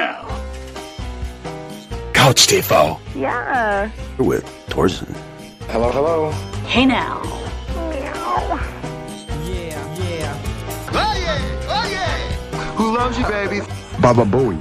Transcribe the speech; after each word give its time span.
now. 0.00 0.26
Couch 2.12 2.46
TV. 2.46 2.98
Ja. 3.14 3.88
With 4.18 4.44
Torsen. 4.68 5.14
Hello, 5.68 5.90
hello. 5.90 6.32
Hey 6.66 6.86
now. 6.86 7.20
Who 12.76 12.96
loves 12.96 13.18
you, 13.18 13.26
baby? 13.26 13.60
Baba 14.00 14.24
Bowie. 14.24 14.58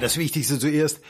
Das 0.00 0.16
Wichtigste 0.16 0.58
zuerst. 0.58 1.00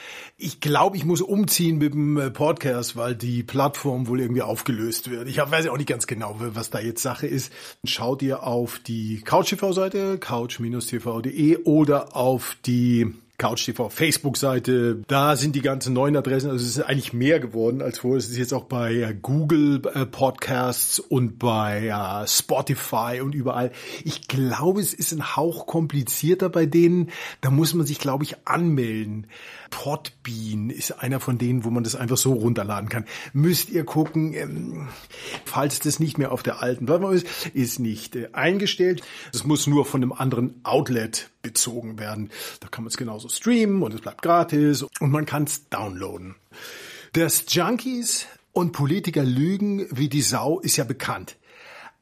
Ich 0.45 0.59
glaube, 0.59 0.97
ich 0.97 1.05
muss 1.05 1.21
umziehen 1.21 1.79
mit 1.79 1.95
dem 1.95 2.19
äh, 2.19 2.29
Podcast, 2.29 2.97
weil 2.97 3.15
die 3.15 3.45
Plattform 3.45 4.09
wohl 4.09 4.21
irgendwie 4.21 4.43
aufgelöst 4.43 5.09
wird. 5.09 5.29
Ich 5.29 5.39
weiß 5.39 5.67
ja 5.67 5.71
auch 5.71 5.77
nicht 5.77 5.89
ganz 5.89 6.09
genau, 6.09 6.35
was 6.37 6.69
da 6.69 6.81
jetzt 6.81 7.01
Sache 7.01 7.29
ist. 7.29 7.53
Schaut 7.85 8.23
ihr 8.23 8.43
auf 8.43 8.81
die 8.81 9.21
Couch-TV-Seite, 9.21 10.19
couch-tv.de 10.19 11.59
oder 11.59 12.17
auf 12.17 12.57
die 12.67 13.15
Couch 13.39 13.65
TV 13.65 13.89
Facebook-Seite, 13.89 15.03
da 15.09 15.35
sind 15.35 15.57
die 15.57 15.63
ganzen 15.63 15.95
neuen 15.95 16.17
Adressen, 16.17 16.51
also 16.51 16.65
es 16.65 16.77
ist 16.77 16.85
eigentlich 16.85 17.13
mehr 17.13 17.41
geworden 17.41 17.83
als 17.83 17.99
vorher. 17.99 18.19
Es 18.19 18.29
ist 18.29 18.37
jetzt 18.37 18.53
auch 18.53 18.65
bei 18.65 18.95
äh, 18.95 19.17
Google 19.21 19.83
äh, 19.95 20.07
Podcasts 20.07 21.01
und 21.01 21.41
bei 21.41 21.93
Spotify 22.27 23.21
und 23.21 23.35
überall. 23.35 23.73
Ich 24.05 24.29
glaube, 24.29 24.81
es 24.81 24.95
ist 24.95 25.13
ein 25.13 25.37
Hauch 25.37 25.67
komplizierter 25.67 26.51
bei 26.51 26.67
denen. 26.67 27.11
Da 27.41 27.51
muss 27.51 27.75
man 27.75 27.85
sich, 27.85 27.99
glaube 27.99 28.23
ich, 28.23 28.37
anmelden. 28.45 29.27
Podbean 29.73 30.71
ist 30.71 30.93
einer 31.03 31.19
von 31.19 31.39
denen, 31.39 31.65
wo 31.65 31.71
man 31.71 31.83
das 31.83 31.97
einfach 31.97 32.19
so 32.19 32.35
runterladen 32.35 32.89
kann. 32.89 33.07
Müsst 33.33 33.71
ihr 33.71 33.85
gucken, 33.85 34.35
ähm, 34.35 34.89
falls 35.45 35.81
das 35.81 35.99
nicht 35.99 36.19
mehr 36.19 36.31
auf 36.31 36.45
der 36.45 36.63
alten 36.63 36.87
Plattform 36.87 37.15
ist, 37.15 37.27
ist 37.55 37.81
nicht 37.81 38.15
äh, 38.15 38.29
eingestellt. 38.33 39.03
Es 39.33 39.45
muss 39.45 39.67
nur 39.67 39.85
von 39.85 40.03
einem 40.03 40.13
anderen 40.13 40.61
Outlet 40.63 41.31
bezogen 41.41 41.99
werden. 41.99 42.31
Da 42.61 42.69
kann 42.69 42.85
man 42.85 42.91
es 42.91 42.97
genauso 42.97 43.29
streamen 43.29 43.83
und 43.83 43.95
es 43.95 44.03
bleibt 44.03 44.23
gratis 44.23 44.85
und 45.01 45.11
man 45.11 45.27
kann 45.27 45.45
es 45.45 45.69
downloaden. 45.71 46.37
Dass 47.15 47.45
Junkies 47.49 48.27
und 48.53 48.73
Politiker 48.73 49.25
lügen 49.25 49.87
wie 49.91 50.09
die 50.09 50.23
Sau 50.23 50.61
ist 50.61 50.77
ja 50.77 50.85
bekannt. 50.85 51.37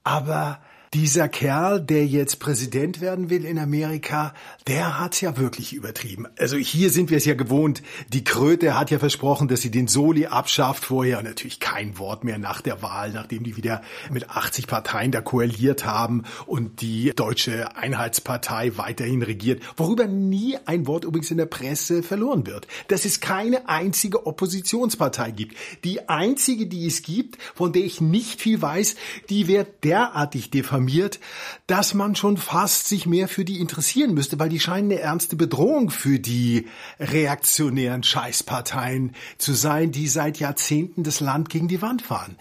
Aber 0.03 0.61
dieser 0.92 1.28
Kerl, 1.28 1.80
der 1.80 2.05
jetzt 2.05 2.41
Präsident 2.41 3.00
werden 3.00 3.30
will 3.30 3.44
in 3.44 3.60
Amerika, 3.60 4.34
der 4.66 4.98
hat's 4.98 5.20
ja 5.20 5.36
wirklich 5.36 5.72
übertrieben. 5.72 6.27
Also 6.36 6.56
hier 6.56 6.91
sind 6.91 7.10
wir 7.10 7.16
es 7.16 7.24
ja 7.24 7.34
gewohnt. 7.34 7.80
Die 8.08 8.24
Kröte 8.24 8.77
hat 8.77 8.91
ja 8.91 8.98
versprochen, 8.98 9.47
dass 9.47 9.60
sie 9.60 9.70
den 9.70 9.86
Soli 9.86 10.27
abschafft. 10.27 10.84
Vorher 10.84 11.22
natürlich 11.22 11.60
kein 11.60 11.97
Wort 11.98 12.24
mehr 12.24 12.38
nach 12.38 12.60
der 12.60 12.82
Wahl, 12.82 13.12
nachdem 13.12 13.44
die 13.44 13.56
wieder 13.56 13.82
mit 14.10 14.30
80 14.30 14.66
Parteien 14.66 15.12
da 15.12 15.20
koaliert 15.20 15.84
haben 15.84 16.24
und 16.47 16.80
die 16.80 17.12
Deutsche 17.14 17.77
Einheitspartei 17.77 18.77
weiterhin 18.77 19.22
regiert. 19.22 19.62
Worüber 19.77 20.08
nie 20.08 20.56
ein 20.66 20.88
Wort 20.88 21.04
übrigens 21.04 21.30
in 21.30 21.36
der 21.36 21.47
Presse 21.47 22.02
verloren 22.02 22.48
wird. 22.48 22.66
Dass 22.88 23.04
es 23.04 23.20
keine 23.20 23.69
einzige 23.69 24.27
Oppositionspartei 24.27 25.30
gibt. 25.30 25.56
Die 25.84 26.08
einzige, 26.08 26.66
die 26.66 26.88
es 26.88 27.02
gibt, 27.02 27.38
von 27.54 27.72
der 27.72 27.84
ich 27.84 28.00
nicht 28.00 28.41
viel 28.41 28.60
weiß, 28.60 28.97
die 29.28 29.47
wird 29.47 29.84
derartig 29.84 30.50
diffamiert 30.50 30.80
diffamiert, 30.81 31.20
dass 31.67 31.95
man 31.95 32.14
schon 32.14 32.36
fast 32.36 32.89
sich 32.89 33.06
mehr 33.06 33.28
für 33.28 33.45
die 33.45 33.61
interessieren 33.61 34.14
müsste, 34.14 34.39
weil 34.39 34.48
die 34.48 34.61
scheinen 34.61 34.91
eine 34.91 35.00
ernste 35.00 35.37
Bedrohung 35.37 35.91
für 35.91 36.19
die 36.19 36.67
reaktionären 36.98 38.03
Scheißparteien 38.03 39.12
zu 39.39 39.53
sein, 39.53 39.92
die 39.92 40.09
seit 40.09 40.39
Jahrzehnten 40.39 41.03
das 41.03 41.20
Land 41.20 41.50
gegen 41.50 41.69
die 41.69 41.83
Wand 41.83 42.03
fahren. 42.03 42.37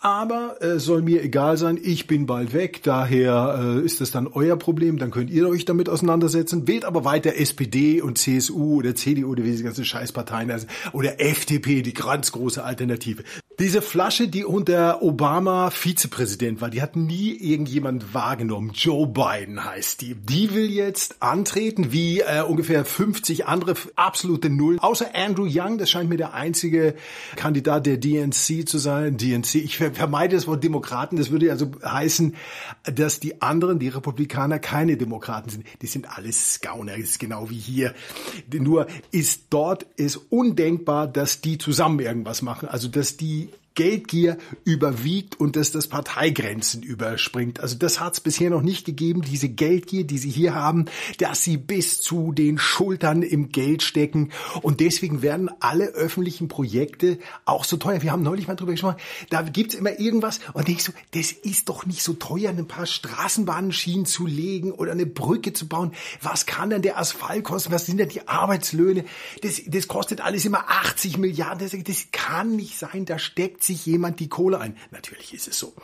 Aber 0.00 0.60
äh, 0.60 0.78
soll 0.78 1.02
mir 1.02 1.22
egal 1.22 1.56
sein, 1.56 1.78
ich 1.80 2.06
bin 2.06 2.26
bald 2.26 2.52
weg, 2.52 2.82
daher 2.82 3.78
äh, 3.78 3.84
ist 3.84 4.00
das 4.00 4.10
dann 4.10 4.26
euer 4.26 4.56
Problem, 4.56 4.98
dann 4.98 5.10
könnt 5.10 5.30
ihr 5.30 5.48
euch 5.48 5.64
damit 5.64 5.88
auseinandersetzen. 5.88 6.66
Wählt 6.66 6.84
aber 6.84 7.04
weiter 7.04 7.36
SPD 7.36 8.00
und 8.00 8.18
CSU 8.18 8.78
oder 8.78 8.94
CDU 8.94 9.30
oder 9.30 9.44
wie 9.44 9.50
diese 9.50 9.64
ganzen 9.64 9.84
Scheißparteien 9.84 10.50
also, 10.50 10.66
oder 10.92 11.20
FDP, 11.20 11.82
die 11.82 11.94
ganz 11.94 12.32
große 12.32 12.62
Alternative. 12.62 13.22
Diese 13.58 13.80
Flasche, 13.80 14.28
die 14.28 14.44
unter 14.44 15.02
Obama 15.02 15.70
Vizepräsident 15.70 16.60
war, 16.60 16.68
die 16.68 16.82
hat 16.82 16.94
nie 16.94 17.32
irgendjemand 17.32 18.12
wahrgenommen. 18.12 18.72
Joe 18.74 19.06
Biden 19.06 19.64
heißt 19.64 20.02
die. 20.02 20.14
Die 20.14 20.52
will 20.52 20.70
jetzt 20.70 21.22
antreten, 21.22 21.90
wie 21.90 22.20
äh, 22.20 22.42
ungefähr 22.42 22.84
50 22.84 23.46
andere 23.46 23.74
absolute 23.94 24.50
Null. 24.50 24.76
Außer 24.78 25.14
Andrew 25.14 25.48
Young, 25.48 25.78
das 25.78 25.88
scheint 25.88 26.10
mir 26.10 26.18
der 26.18 26.34
einzige 26.34 26.96
Kandidat 27.36 27.86
der 27.86 27.96
DNC 27.96 28.68
zu 28.68 28.76
sein. 28.76 29.16
DNC, 29.16 29.54
ich 29.54 29.78
vermeide 29.78 30.36
das 30.36 30.46
Wort 30.46 30.62
Demokraten. 30.62 31.16
Das 31.16 31.30
würde 31.30 31.50
also 31.50 31.70
heißen, 31.82 32.34
dass 32.84 33.20
die 33.20 33.40
anderen, 33.40 33.78
die 33.78 33.88
Republikaner, 33.88 34.58
keine 34.58 34.98
Demokraten 34.98 35.48
sind. 35.48 35.64
Die 35.80 35.86
sind 35.86 36.14
alles 36.14 36.60
das 36.60 36.98
ist 36.98 37.20
genau 37.20 37.48
wie 37.48 37.58
hier. 37.58 37.94
Nur 38.52 38.86
ist 39.12 39.44
dort 39.48 39.84
ist 39.96 40.16
undenkbar, 40.28 41.06
dass 41.06 41.40
die 41.40 41.56
zusammen 41.56 42.00
irgendwas 42.00 42.42
machen. 42.42 42.68
Also 42.68 42.88
dass 42.88 43.16
die 43.16 43.45
Geldgier 43.76 44.38
überwiegt 44.64 45.38
und 45.38 45.54
dass 45.54 45.70
das 45.70 45.86
Parteigrenzen 45.86 46.82
überspringt. 46.82 47.60
Also 47.60 47.76
das 47.76 48.00
hat 48.00 48.14
es 48.14 48.20
bisher 48.20 48.50
noch 48.50 48.62
nicht 48.62 48.84
gegeben, 48.84 49.22
diese 49.22 49.48
Geldgier, 49.48 50.04
die 50.04 50.18
sie 50.18 50.30
hier 50.30 50.54
haben, 50.54 50.86
dass 51.18 51.44
sie 51.44 51.58
bis 51.58 52.00
zu 52.00 52.32
den 52.32 52.58
Schultern 52.58 53.22
im 53.22 53.50
Geld 53.50 53.82
stecken. 53.82 54.32
Und 54.62 54.80
deswegen 54.80 55.22
werden 55.22 55.50
alle 55.60 55.86
öffentlichen 55.88 56.48
Projekte 56.48 57.18
auch 57.44 57.64
so 57.64 57.76
teuer. 57.76 58.02
Wir 58.02 58.12
haben 58.12 58.22
neulich 58.22 58.48
mal 58.48 58.56
drüber 58.56 58.72
gesprochen, 58.72 58.96
da 59.30 59.42
gibt's 59.42 59.74
immer 59.74 60.00
irgendwas 60.00 60.40
und 60.54 60.66
denkst 60.66 60.84
so, 60.84 60.92
das 61.12 61.30
ist 61.30 61.68
doch 61.68 61.86
nicht 61.86 62.02
so 62.02 62.14
teuer, 62.14 62.50
ein 62.50 62.66
paar 62.66 62.86
Straßenbahnschienen 62.86 64.06
zu 64.06 64.26
legen 64.26 64.72
oder 64.72 64.92
eine 64.92 65.06
Brücke 65.06 65.52
zu 65.52 65.68
bauen. 65.68 65.92
Was 66.22 66.46
kann 66.46 66.70
denn 66.70 66.82
der 66.82 66.98
Asphalt 66.98 67.44
kosten? 67.44 67.72
Was 67.72 67.84
sind 67.84 67.98
denn 67.98 68.08
die 68.08 68.26
Arbeitslöhne? 68.26 69.04
Das, 69.42 69.60
das 69.66 69.86
kostet 69.86 70.22
alles 70.22 70.46
immer 70.46 70.64
80 70.68 71.18
Milliarden. 71.18 71.68
Das, 71.68 71.76
das 71.84 72.06
kann 72.10 72.56
nicht 72.56 72.78
sein, 72.78 73.04
da 73.04 73.18
steckt 73.18 73.65
sich 73.66 73.84
jemand 73.86 74.20
die 74.20 74.28
Kohle 74.28 74.60
ein. 74.60 74.76
Natürlich 74.90 75.34
ist 75.34 75.48
es 75.48 75.58
so. 75.58 75.74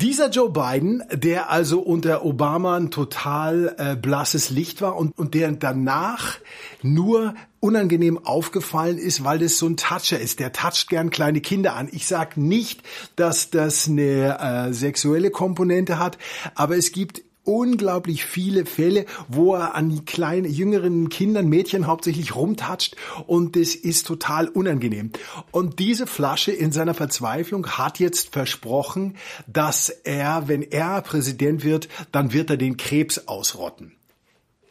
Dieser 0.00 0.30
Joe 0.30 0.48
Biden, 0.48 1.02
der 1.12 1.50
also 1.50 1.80
unter 1.80 2.24
Obama 2.24 2.74
ein 2.74 2.90
total 2.90 3.74
äh, 3.76 3.96
blasses 3.96 4.48
Licht 4.48 4.80
war 4.80 4.96
und, 4.96 5.18
und 5.18 5.34
der 5.34 5.52
danach 5.52 6.38
nur 6.80 7.34
unangenehm 7.60 8.16
aufgefallen 8.24 8.96
ist, 8.96 9.24
weil 9.24 9.40
das 9.40 9.58
so 9.58 9.66
ein 9.66 9.76
Toucher 9.76 10.18
ist. 10.18 10.40
Der 10.40 10.52
toucht 10.54 10.88
gern 10.88 11.10
kleine 11.10 11.42
Kinder 11.42 11.76
an. 11.76 11.90
Ich 11.92 12.06
sag 12.06 12.38
nicht, 12.38 12.82
dass 13.16 13.50
das 13.50 13.88
eine 13.88 14.38
äh, 14.40 14.72
sexuelle 14.72 15.30
Komponente 15.30 15.98
hat, 15.98 16.16
aber 16.54 16.78
es 16.78 16.92
gibt 16.92 17.20
unglaublich 17.50 18.24
viele 18.24 18.64
Fälle, 18.64 19.06
wo 19.28 19.54
er 19.54 19.74
an 19.74 20.04
kleinen, 20.04 20.50
jüngeren 20.50 21.08
Kindern, 21.08 21.48
Mädchen 21.48 21.86
hauptsächlich 21.86 22.36
rumtatscht 22.36 22.96
und 23.26 23.56
das 23.56 23.74
ist 23.74 24.06
total 24.06 24.48
unangenehm. 24.48 25.10
Und 25.50 25.78
diese 25.80 26.06
Flasche 26.06 26.52
in 26.52 26.70
seiner 26.70 26.94
Verzweiflung 26.94 27.66
hat 27.66 27.98
jetzt 27.98 28.32
versprochen, 28.32 29.16
dass 29.46 29.88
er, 29.88 30.46
wenn 30.46 30.62
er 30.62 31.02
Präsident 31.02 31.64
wird, 31.64 31.88
dann 32.12 32.32
wird 32.32 32.50
er 32.50 32.56
den 32.56 32.76
Krebs 32.76 33.26
ausrotten. 33.26 33.99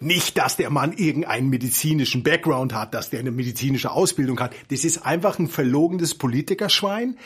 Nicht, 0.02 0.38
dass 0.38 0.56
der 0.56 0.70
Mann 0.70 0.94
irgendeinen 0.94 1.50
medizinischen 1.50 2.24
Background 2.24 2.74
hat, 2.74 2.94
dass 2.94 3.10
der 3.10 3.20
eine 3.20 3.32
medizinische 3.32 3.92
Ausbildung 3.92 4.40
hat. 4.40 4.56
Das 4.70 4.86
ist 4.86 5.06
einfach 5.06 5.40
ein 5.40 5.50
verlogenes 5.50 6.16
Politikerschwein, 6.16 7.18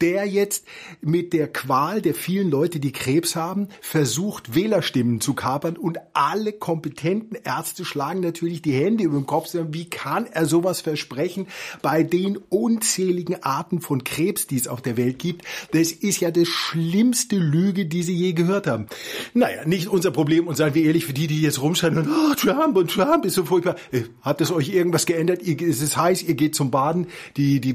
der 0.00 0.26
jetzt 0.26 0.64
mit 1.00 1.32
der 1.32 1.48
Qual 1.48 2.00
der 2.00 2.14
vielen 2.14 2.48
Leute, 2.48 2.78
die 2.78 2.92
Krebs 2.92 3.34
haben, 3.34 3.66
versucht, 3.80 4.54
Wählerstimmen 4.54 5.20
zu 5.20 5.34
kapern 5.34 5.76
und 5.76 5.98
alle 6.12 6.52
kompetenten 6.52 7.36
Ärzte 7.42 7.84
schlagen 7.84 8.20
natürlich 8.20 8.62
die 8.62 8.74
Hände 8.74 9.02
über 9.02 9.18
den 9.18 9.26
Kopf. 9.26 9.48
Wie 9.52 9.90
kann 9.90 10.26
er 10.26 10.46
sowas 10.46 10.82
versprechen 10.82 11.48
bei 11.82 12.04
den 12.04 12.36
unzähligen 12.36 13.42
Arten 13.42 13.80
von 13.80 14.04
Krebs, 14.04 14.46
die 14.46 14.56
es 14.56 14.68
auf 14.68 14.82
der 14.82 14.96
Welt 14.96 15.18
gibt? 15.18 15.44
Das 15.72 15.90
ist 15.90 16.20
ja 16.20 16.30
die 16.30 16.46
schlimmste 16.46 17.34
Lüge, 17.34 17.86
die 17.86 18.04
sie 18.04 18.14
je 18.14 18.34
gehört 18.34 18.68
haben. 18.68 18.86
Naja, 19.34 19.64
nicht 19.66 19.88
unser 19.88 20.12
Problem 20.12 20.46
und 20.46 20.54
seien 20.54 20.74
wir 20.76 20.84
ehrlich, 20.84 21.06
für 21.06 21.12
die, 21.12 21.26
die 21.26 21.40
jetzt 21.40 21.60
rumschreien 21.60 21.98
und 21.98 22.19
oh, 22.20 22.34
Trump 22.34 22.76
und 22.76 22.90
Trump 22.90 23.24
ist 23.24 23.34
so 23.34 23.44
furchtbar. 23.44 23.76
Äh, 23.92 24.02
hat 24.22 24.40
es 24.40 24.50
euch 24.52 24.68
irgendwas 24.70 25.06
geändert? 25.06 25.42
es 25.42 25.80
ist 25.80 25.96
heiß, 25.96 26.22
ihr 26.22 26.34
geht 26.34 26.54
zum 26.54 26.70
Baden, 26.70 27.06
die, 27.36 27.60
die 27.60 27.74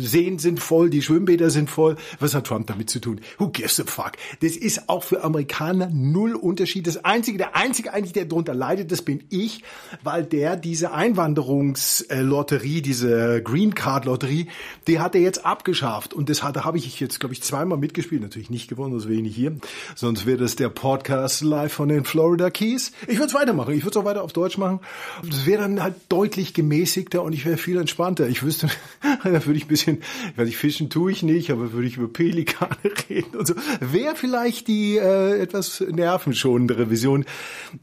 Seen 0.00 0.38
sind 0.38 0.60
voll, 0.60 0.90
die 0.90 1.02
Schwimmbäder 1.02 1.50
sind 1.50 1.70
voll. 1.70 1.96
Was 2.20 2.34
hat 2.34 2.46
Trump 2.46 2.66
damit 2.66 2.90
zu 2.90 3.00
tun? 3.00 3.20
Who 3.38 3.48
gives 3.48 3.80
a 3.80 3.84
fuck? 3.84 4.12
Das 4.40 4.56
ist 4.56 4.88
auch 4.88 5.02
für 5.04 5.22
Amerikaner 5.22 5.90
null 5.92 6.34
Unterschied. 6.34 6.86
Das 6.86 7.04
einzige, 7.04 7.38
der 7.38 7.56
einzige 7.56 7.92
eigentlich, 7.92 8.12
der 8.12 8.24
darunter 8.24 8.54
leidet, 8.54 8.90
das 8.92 9.02
bin 9.02 9.24
ich, 9.30 9.62
weil 10.02 10.24
der 10.24 10.56
diese 10.56 10.92
Einwanderungslotterie, 10.92 12.82
diese 12.82 13.42
Green 13.42 13.74
Card 13.74 14.04
Lotterie, 14.04 14.48
die 14.86 15.00
hat 15.00 15.14
er 15.14 15.20
jetzt 15.20 15.44
abgeschafft. 15.44 16.14
Und 16.14 16.28
das 16.28 16.42
hatte, 16.42 16.64
habe 16.64 16.78
ich 16.78 17.00
jetzt, 17.00 17.20
glaube 17.20 17.34
ich, 17.34 17.42
zweimal 17.42 17.78
mitgespielt. 17.78 18.22
Natürlich 18.22 18.50
nicht 18.50 18.68
gewonnen, 18.68 18.92
sonst 18.92 19.06
wäre 19.06 19.16
ich 19.16 19.22
nicht 19.22 19.36
hier. 19.36 19.56
Sonst 19.94 20.26
wäre 20.26 20.38
das 20.38 20.56
der 20.56 20.68
Podcast 20.68 21.42
live 21.42 21.72
von 21.72 21.88
den 21.88 22.04
Florida 22.04 22.50
Keys. 22.50 22.92
Ich 23.06 23.16
würde 23.16 23.26
es 23.26 23.34
weitermachen. 23.34 23.74
Ich 23.74 23.83
Ich 23.84 23.86
würde 23.86 23.98
es 23.98 24.02
auch 24.02 24.08
weiter 24.08 24.22
auf 24.22 24.32
Deutsch 24.32 24.56
machen. 24.56 24.80
Das 25.28 25.44
wäre 25.44 25.60
dann 25.60 25.82
halt 25.82 25.96
deutlich 26.08 26.54
gemäßigter 26.54 27.22
und 27.22 27.34
ich 27.34 27.44
wäre 27.44 27.58
viel 27.58 27.76
entspannter. 27.76 28.26
Ich 28.26 28.42
wüsste, 28.42 28.70
da 29.24 29.44
würde 29.44 29.58
ich 29.58 29.66
ein 29.66 29.68
bisschen, 29.68 30.02
ich 30.38 30.56
fischen 30.56 30.88
tue 30.88 31.12
ich 31.12 31.22
nicht, 31.22 31.50
aber 31.50 31.74
würde 31.74 31.86
ich 31.86 31.98
über 31.98 32.08
Pelikane 32.08 32.78
reden 33.10 33.36
und 33.36 33.46
so. 33.46 33.54
Wäre 33.80 34.16
vielleicht 34.16 34.68
die 34.68 34.96
äh, 34.96 35.38
etwas 35.38 35.80
nervenschonendere 35.80 36.88
Vision, 36.88 37.26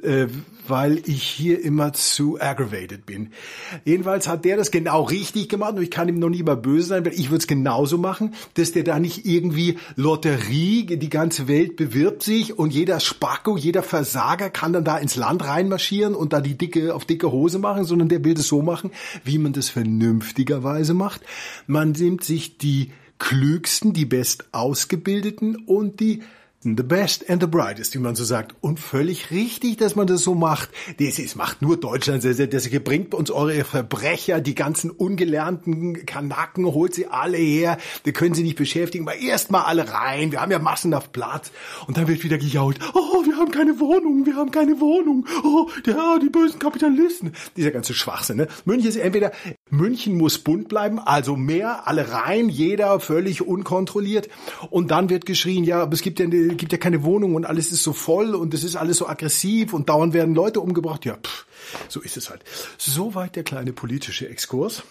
äh, 0.01 0.25
weil 0.71 1.01
ich 1.05 1.21
hier 1.21 1.63
immer 1.63 1.93
zu 1.93 2.41
aggravated 2.41 3.05
bin. 3.05 3.29
Jedenfalls 3.85 4.27
hat 4.27 4.45
der 4.45 4.57
das 4.57 4.71
genau 4.71 5.03
richtig 5.03 5.49
gemacht 5.49 5.75
und 5.75 5.83
ich 5.83 5.91
kann 5.91 6.09
ihm 6.09 6.17
noch 6.17 6.29
nie 6.29 6.41
mal 6.41 6.57
böse 6.57 6.87
sein, 6.87 7.05
weil 7.05 7.13
ich 7.13 7.29
würde 7.29 7.41
es 7.41 7.47
genauso 7.47 7.99
machen, 7.99 8.33
dass 8.55 8.71
der 8.71 8.83
da 8.83 8.97
nicht 8.97 9.25
irgendwie 9.25 9.77
Lotterie, 9.95 10.85
die 10.85 11.09
ganze 11.09 11.47
Welt 11.47 11.75
bewirbt 11.75 12.23
sich 12.23 12.57
und 12.57 12.73
jeder 12.73 12.99
Spacko, 12.99 13.57
jeder 13.57 13.83
Versager 13.83 14.49
kann 14.49 14.73
dann 14.73 14.85
da 14.85 14.97
ins 14.97 15.15
Land 15.15 15.45
reinmarschieren 15.45 16.15
und 16.15 16.33
da 16.33 16.41
die 16.41 16.57
dicke 16.57 16.95
auf 16.95 17.05
dicke 17.05 17.31
Hose 17.31 17.59
machen, 17.59 17.83
sondern 17.83 18.09
der 18.09 18.23
will 18.23 18.33
das 18.33 18.47
so 18.47 18.61
machen, 18.61 18.91
wie 19.23 19.37
man 19.37 19.53
das 19.53 19.69
vernünftigerweise 19.69 20.93
macht. 20.93 21.21
Man 21.67 21.91
nimmt 21.91 22.23
sich 22.23 22.57
die 22.57 22.91
klügsten, 23.19 23.93
die 23.93 24.05
best 24.05 24.45
ausgebildeten 24.51 25.57
und 25.67 25.99
die 25.99 26.23
The 26.63 26.83
best 26.83 27.27
and 27.27 27.41
the 27.41 27.47
brightest, 27.47 27.95
wie 27.95 27.99
man 27.99 28.13
so 28.13 28.23
sagt. 28.23 28.55
Und 28.61 28.79
völlig 28.79 29.31
richtig, 29.31 29.77
dass 29.77 29.95
man 29.95 30.05
das 30.05 30.21
so 30.21 30.35
macht. 30.35 30.69
Das 30.99 31.35
macht 31.35 31.63
nur 31.63 31.75
Deutschland. 31.79 32.23
Das, 32.23 32.37
das 32.37 32.69
bringt 32.83 33.15
uns 33.15 33.31
eure 33.31 33.63
Verbrecher, 33.63 34.41
die 34.41 34.53
ganzen 34.53 34.91
ungelernten 34.91 36.05
Kanaken, 36.05 36.65
holt 36.65 36.93
sie 36.93 37.07
alle 37.07 37.37
her. 37.37 37.79
Wir 38.03 38.13
können 38.13 38.35
sie 38.35 38.43
nicht 38.43 38.57
beschäftigen, 38.57 39.07
aber 39.07 39.17
erst 39.17 39.49
mal 39.49 39.63
alle 39.63 39.91
rein. 39.91 40.31
Wir 40.31 40.39
haben 40.39 40.51
ja 40.51 40.59
massenhaft 40.59 41.11
Platz. 41.13 41.51
Und 41.87 41.97
dann 41.97 42.07
wird 42.07 42.23
wieder 42.23 42.37
gejault. 42.37 42.77
Oh, 42.93 43.25
wir 43.25 43.37
haben 43.37 43.49
keine 43.49 43.79
Wohnung, 43.79 44.27
wir 44.27 44.35
haben 44.35 44.51
keine 44.51 44.79
Wohnung. 44.79 45.25
Oh, 45.43 45.67
der, 45.87 46.19
die 46.21 46.29
bösen 46.29 46.59
Kapitalisten. 46.59 47.33
Dieser 47.57 47.71
ganze 47.71 47.95
Schwachsinn, 47.95 48.37
ne? 48.37 48.47
München 48.65 48.87
ist 48.87 48.97
entweder, 48.97 49.31
München 49.71 50.15
muss 50.15 50.37
bunt 50.37 50.67
bleiben, 50.67 50.99
also 50.99 51.35
mehr, 51.35 51.87
alle 51.87 52.11
rein, 52.11 52.49
jeder 52.49 52.99
völlig 52.99 53.41
unkontrolliert. 53.41 54.29
Und 54.69 54.91
dann 54.91 55.09
wird 55.09 55.25
geschrien, 55.25 55.63
ja, 55.63 55.81
aber 55.81 55.93
es 55.93 56.03
gibt 56.03 56.19
ja 56.19 56.27
gibt 56.57 56.71
ja 56.71 56.77
keine 56.77 57.03
Wohnung 57.03 57.35
und 57.35 57.45
alles 57.45 57.71
ist 57.71 57.83
so 57.83 57.93
voll 57.93 58.35
und 58.35 58.53
es 58.53 58.63
ist 58.63 58.75
alles 58.75 58.97
so 58.97 59.07
aggressiv 59.07 59.73
und 59.73 59.89
dauernd 59.89 60.13
werden 60.13 60.35
Leute 60.35 60.59
umgebracht. 60.59 61.05
Ja, 61.05 61.17
pff, 61.17 61.45
so 61.87 62.01
ist 62.01 62.17
es 62.17 62.29
halt. 62.29 62.43
Soweit 62.77 63.35
der 63.35 63.43
kleine 63.43 63.73
politische 63.73 64.27
Exkurs. 64.27 64.83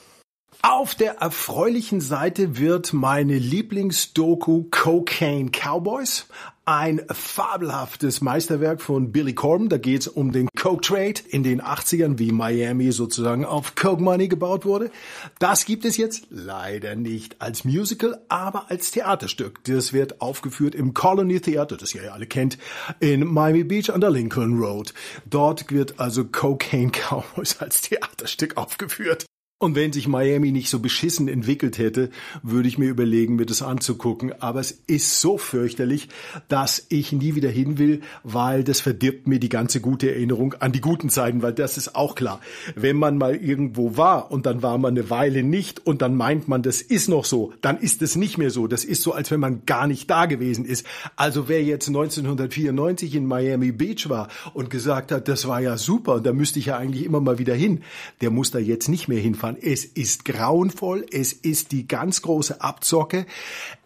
Auf 0.63 0.95
der 0.95 1.17
erfreulichen 1.19 2.03
Seite 2.03 2.59
wird 2.59 2.93
meine 2.93 3.39
Lieblingsdoku 3.39 4.65
Cocaine 4.71 5.51
Cowboys 5.51 6.27
ein 6.67 7.01
fabelhaftes 7.11 8.21
Meisterwerk 8.21 8.83
von 8.83 9.11
Billy 9.11 9.35
Corbin. 9.35 9.71
Da 9.71 9.79
geht 9.79 10.03
es 10.03 10.09
um 10.09 10.33
den 10.33 10.49
Coke 10.55 10.83
Trade 10.83 11.15
in 11.31 11.43
den 11.43 11.63
80ern, 11.63 12.19
wie 12.19 12.31
Miami 12.31 12.93
sozusagen 12.93 13.47
auf 13.47 13.75
Coke 13.75 14.03
Money 14.03 14.29
gebaut 14.29 14.67
wurde. 14.67 14.91
Das 15.39 15.65
gibt 15.65 15.87
es 15.87 15.97
jetzt 15.97 16.27
leider 16.29 16.95
nicht 16.95 17.41
als 17.41 17.65
Musical, 17.65 18.21
aber 18.29 18.71
als 18.71 18.91
Theaterstück. 18.91 19.65
Das 19.65 19.95
wird 19.95 20.21
aufgeführt 20.21 20.75
im 20.75 20.93
Colony 20.93 21.41
Theater, 21.41 21.79
das 21.79 21.95
ihr 21.95 22.05
ja 22.05 22.13
alle 22.13 22.27
kennt, 22.27 22.59
in 23.01 23.27
Miami 23.27 23.65
Beach 23.65 23.91
an 23.91 24.03
der 24.03 24.11
Lincoln 24.11 24.59
Road. 24.59 24.93
Dort 25.25 25.73
wird 25.73 25.99
also 25.99 26.27
Cocaine 26.27 26.93
Cowboys 26.93 27.57
als 27.61 27.81
Theaterstück 27.81 28.59
aufgeführt. 28.59 29.25
Und 29.63 29.75
wenn 29.75 29.93
sich 29.93 30.09
Miami 30.09 30.53
nicht 30.53 30.71
so 30.71 30.79
beschissen 30.79 31.29
entwickelt 31.29 31.77
hätte, 31.77 32.09
würde 32.43 32.67
ich 32.67 32.79
mir 32.79 32.89
überlegen, 32.89 33.37
mir 33.37 33.45
das 33.45 33.61
anzugucken. 33.61 34.33
Aber 34.41 34.59
es 34.59 34.71
ist 34.87 35.21
so 35.21 35.37
fürchterlich, 35.37 36.09
dass 36.49 36.87
ich 36.89 37.13
nie 37.13 37.35
wieder 37.35 37.51
hin 37.51 37.77
will, 37.77 38.01
weil 38.23 38.65
das 38.65 38.81
verdirbt 38.81 39.27
mir 39.27 39.39
die 39.39 39.51
ganze 39.51 39.83
gute 39.83 40.11
Erinnerung 40.11 40.55
an 40.61 40.73
die 40.73 40.81
guten 40.81 41.11
Zeiten, 41.11 41.43
weil 41.43 41.53
das 41.53 41.77
ist 41.77 41.95
auch 41.95 42.15
klar. 42.15 42.41
Wenn 42.75 42.97
man 42.97 43.19
mal 43.19 43.37
irgendwo 43.37 43.99
war 43.99 44.31
und 44.31 44.47
dann 44.47 44.63
war 44.63 44.79
man 44.79 44.97
eine 44.97 45.11
Weile 45.11 45.43
nicht 45.43 45.87
und 45.87 46.01
dann 46.01 46.17
meint 46.17 46.49
man, 46.49 46.63
das 46.63 46.81
ist 46.81 47.11
noch 47.11 47.27
so, 47.27 47.53
dann 47.61 47.77
ist 47.77 48.01
es 48.01 48.17
nicht 48.17 48.39
mehr 48.39 48.49
so. 48.49 48.67
Das 48.67 48.83
ist 48.83 49.03
so, 49.03 49.13
als 49.13 49.31
wenn 49.31 49.41
man 49.41 49.67
gar 49.67 49.87
nicht 49.87 50.09
da 50.09 50.25
gewesen 50.25 50.65
ist. 50.65 50.87
Also 51.17 51.51
wer 51.51 51.63
jetzt 51.63 51.89
1994 51.89 53.15
in 53.15 53.27
Miami 53.27 53.73
Beach 53.73 54.09
war 54.09 54.29
und 54.55 54.71
gesagt 54.71 55.13
hat, 55.13 55.29
das 55.29 55.47
war 55.47 55.61
ja 55.61 55.77
super 55.77 56.15
und 56.15 56.25
da 56.25 56.33
müsste 56.33 56.59
ich 56.59 56.65
ja 56.65 56.79
eigentlich 56.79 57.05
immer 57.05 57.21
mal 57.21 57.39
wieder 57.39 57.55
hin, 57.55 57.83
der 58.23 58.31
muss 58.31 58.51
da 58.51 58.59
jetzt 58.59 58.89
nicht 58.89 59.09
mehr 59.09 59.21
hinfahren 59.21 59.50
fahren. 59.51 59.57
Es 59.61 59.85
ist 59.85 60.25
grauenvoll, 60.25 61.07
es 61.11 61.33
ist 61.33 61.73
die 61.73 61.87
ganz 61.87 62.23
große 62.23 62.61
Abzocke. 62.61 63.27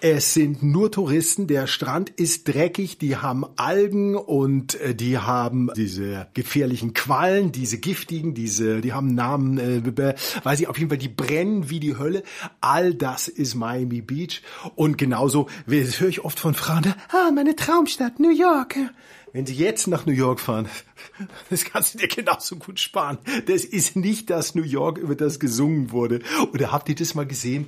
Es 0.01 0.35
sind 0.35 0.63
nur 0.63 0.91
Touristen, 0.91 1.47
der 1.47 1.67
Strand 1.67 2.11
ist 2.11 2.49
dreckig, 2.49 2.99
die 2.99 3.17
haben 3.17 3.45
Algen 3.57 4.17
und 4.17 4.81
äh, 4.81 4.95
die 4.95 5.19
haben 5.19 5.71
diese 5.77 6.27
gefährlichen 6.35 6.93
Quallen, 6.93 7.53
diese 7.53 7.79
giftigen, 7.79 8.35
diese, 8.35 8.81
die 8.81 8.93
haben 8.93 9.15
Namen, 9.15 9.59
äh, 9.59 10.15
weiß 10.43 10.61
ich 10.61 10.69
auf 10.69 10.79
jeden 10.79 10.91
Fall, 10.91 10.99
die 10.99 11.09
brennen 11.09 11.71
wie 11.71 11.81
die 11.81 11.97
Hölle. 11.97 12.23
All 12.61 12.95
das 12.95 13.29
ist 13.29 13.55
Miami 13.55 14.03
Beach 14.03 14.43
und 14.75 14.99
genauso, 14.99 15.49
das 15.67 16.01
höre 16.01 16.09
ich 16.09 16.25
oft 16.25 16.39
von 16.39 16.55
Frauen, 16.55 16.95
ah, 17.11 17.31
meine 17.35 17.57
Traumstadt, 17.57 18.21
New 18.21 18.31
York. 18.31 18.77
Wenn 19.35 19.47
Sie 19.47 19.55
jetzt 19.55 19.89
nach 19.89 20.07
New 20.07 20.13
York 20.13 20.39
fahren, 20.39 20.69
das 21.51 21.65
kannst 21.65 21.95
du 21.95 21.99
dir 21.99 22.07
genauso 22.07 22.55
gut 22.55 22.79
sparen. 22.79 23.19
Das 23.47 23.65
ist 23.65 23.97
nicht 23.97 24.31
das 24.31 24.55
New 24.55 24.63
York, 24.63 24.97
über 24.97 25.17
das 25.17 25.41
gesungen 25.41 25.91
wurde. 25.91 26.21
Oder 26.53 26.71
habt 26.71 26.89
ihr 26.89 26.95
das 26.95 27.17
mal 27.17 27.27
gesehen? 27.27 27.67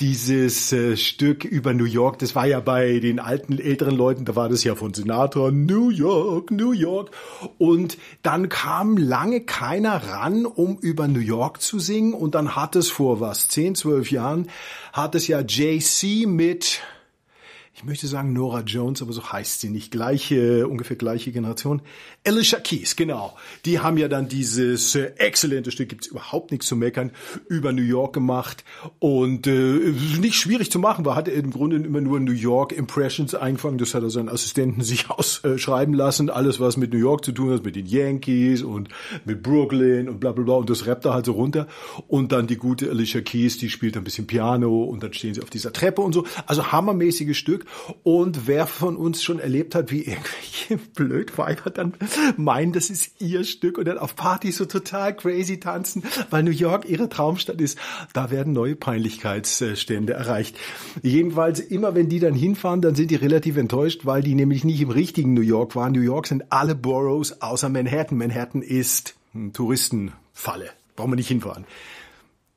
Dieses 0.00 0.72
äh, 0.72 0.96
Stück 0.96 1.44
über 1.44 1.72
New 1.72 1.84
York, 1.84 2.18
das 2.18 2.34
war 2.34 2.46
ja 2.46 2.58
bei 2.58 2.98
den 2.98 3.20
alten, 3.20 3.60
älteren 3.60 3.94
Leuten, 3.94 4.24
da 4.24 4.34
war 4.34 4.48
das 4.48 4.64
ja 4.64 4.74
von 4.74 4.92
Sinatra, 4.92 5.52
New 5.52 5.90
York, 5.90 6.50
New 6.50 6.72
York. 6.72 7.12
Und 7.58 7.96
dann 8.22 8.48
kam 8.48 8.96
lange 8.96 9.42
keiner 9.42 10.08
ran, 10.08 10.46
um 10.46 10.78
über 10.78 11.06
New 11.06 11.20
York 11.20 11.62
zu 11.62 11.78
singen. 11.78 12.12
Und 12.12 12.34
dann 12.34 12.56
hat 12.56 12.74
es 12.74 12.90
vor 12.90 13.20
was, 13.20 13.46
10, 13.46 13.76
12 13.76 14.10
Jahren, 14.10 14.48
hat 14.92 15.14
es 15.14 15.28
ja 15.28 15.42
JC 15.42 16.26
mit 16.26 16.80
ich 17.74 17.84
möchte 17.84 18.06
sagen 18.06 18.34
Nora 18.34 18.60
Jones, 18.60 19.00
aber 19.00 19.14
so 19.14 19.32
heißt 19.32 19.62
sie 19.62 19.70
nicht. 19.70 19.90
Gleiche, 19.90 20.68
ungefähr 20.68 20.96
gleiche 20.96 21.32
Generation. 21.32 21.80
Alicia 22.24 22.60
Keys, 22.60 22.96
genau. 22.96 23.34
Die 23.64 23.80
haben 23.80 23.96
ja 23.96 24.08
dann 24.08 24.28
dieses 24.28 24.94
äh, 24.94 25.12
exzellente 25.16 25.70
Stück, 25.70 25.88
gibt's 25.88 26.06
überhaupt 26.06 26.50
nichts 26.50 26.66
zu 26.66 26.76
meckern, 26.76 27.12
über 27.48 27.72
New 27.72 27.82
York 27.82 28.12
gemacht. 28.12 28.62
Und 28.98 29.46
äh, 29.46 29.94
nicht 30.20 30.34
schwierig 30.34 30.70
zu 30.70 30.78
machen, 30.78 31.06
weil 31.06 31.16
hat 31.16 31.28
er 31.28 31.34
im 31.34 31.50
Grunde 31.50 31.76
immer 31.76 32.02
nur 32.02 32.20
New 32.20 32.32
York 32.32 32.72
Impressions 32.72 33.34
eingefangen. 33.34 33.78
Das 33.78 33.94
hat 33.94 34.02
er 34.02 34.10
seinen 34.10 34.28
Assistenten 34.28 34.82
sich 34.82 35.08
ausschreiben 35.10 35.94
lassen. 35.94 36.28
Alles, 36.28 36.60
was 36.60 36.76
mit 36.76 36.92
New 36.92 36.98
York 36.98 37.24
zu 37.24 37.32
tun 37.32 37.52
hat, 37.52 37.64
mit 37.64 37.74
den 37.74 37.86
Yankees 37.86 38.62
und 38.62 38.90
mit 39.24 39.42
Brooklyn 39.42 40.10
und 40.10 40.20
bla 40.20 40.32
bla 40.32 40.44
bla. 40.44 40.54
Und 40.56 40.68
das 40.68 40.86
rappt 40.86 41.06
er 41.06 41.14
halt 41.14 41.24
so 41.24 41.32
runter. 41.32 41.66
Und 42.06 42.32
dann 42.32 42.46
die 42.46 42.56
gute 42.56 42.90
Alicia 42.90 43.22
Keys, 43.22 43.56
die 43.56 43.70
spielt 43.70 43.96
ein 43.96 44.04
bisschen 44.04 44.26
Piano 44.26 44.84
und 44.84 45.02
dann 45.02 45.14
stehen 45.14 45.32
sie 45.32 45.42
auf 45.42 45.50
dieser 45.50 45.72
Treppe 45.72 46.02
und 46.02 46.12
so. 46.12 46.26
Also 46.46 46.70
hammermäßiges 46.70 47.36
Stück. 47.36 47.61
Und 48.02 48.46
wer 48.46 48.66
von 48.66 48.96
uns 48.96 49.22
schon 49.22 49.38
erlebt 49.38 49.74
hat, 49.74 49.90
wie 49.90 50.02
irgendwelche 50.02 50.76
Blödweiber 50.94 51.70
dann 51.70 51.94
meinen, 52.36 52.72
das 52.72 52.90
ist 52.90 53.20
ihr 53.20 53.44
Stück 53.44 53.78
und 53.78 53.86
dann 53.86 53.98
auf 53.98 54.16
Partys 54.16 54.56
so 54.56 54.64
total 54.64 55.14
crazy 55.16 55.60
tanzen, 55.60 56.02
weil 56.30 56.42
New 56.42 56.50
York 56.50 56.88
ihre 56.88 57.08
Traumstadt 57.08 57.60
ist, 57.60 57.78
da 58.12 58.30
werden 58.30 58.52
neue 58.52 58.76
Peinlichkeitsstände 58.76 60.12
erreicht. 60.12 60.56
Jedenfalls 61.02 61.60
immer, 61.60 61.94
wenn 61.94 62.08
die 62.08 62.20
dann 62.20 62.34
hinfahren, 62.34 62.80
dann 62.80 62.94
sind 62.94 63.10
die 63.10 63.16
relativ 63.16 63.56
enttäuscht, 63.56 64.04
weil 64.04 64.22
die 64.22 64.34
nämlich 64.34 64.64
nicht 64.64 64.80
im 64.80 64.90
richtigen 64.90 65.34
New 65.34 65.40
York 65.40 65.76
waren. 65.76 65.92
New 65.92 66.00
York 66.00 66.26
sind 66.26 66.50
alle 66.50 66.74
Boroughs 66.74 67.40
außer 67.40 67.68
Manhattan. 67.68 68.18
Manhattan 68.18 68.62
ist 68.62 69.14
ein 69.34 69.52
Touristenfalle. 69.52 70.70
Brauchen 70.96 71.12
wir 71.12 71.16
nicht 71.16 71.28
hinfahren. 71.28 71.64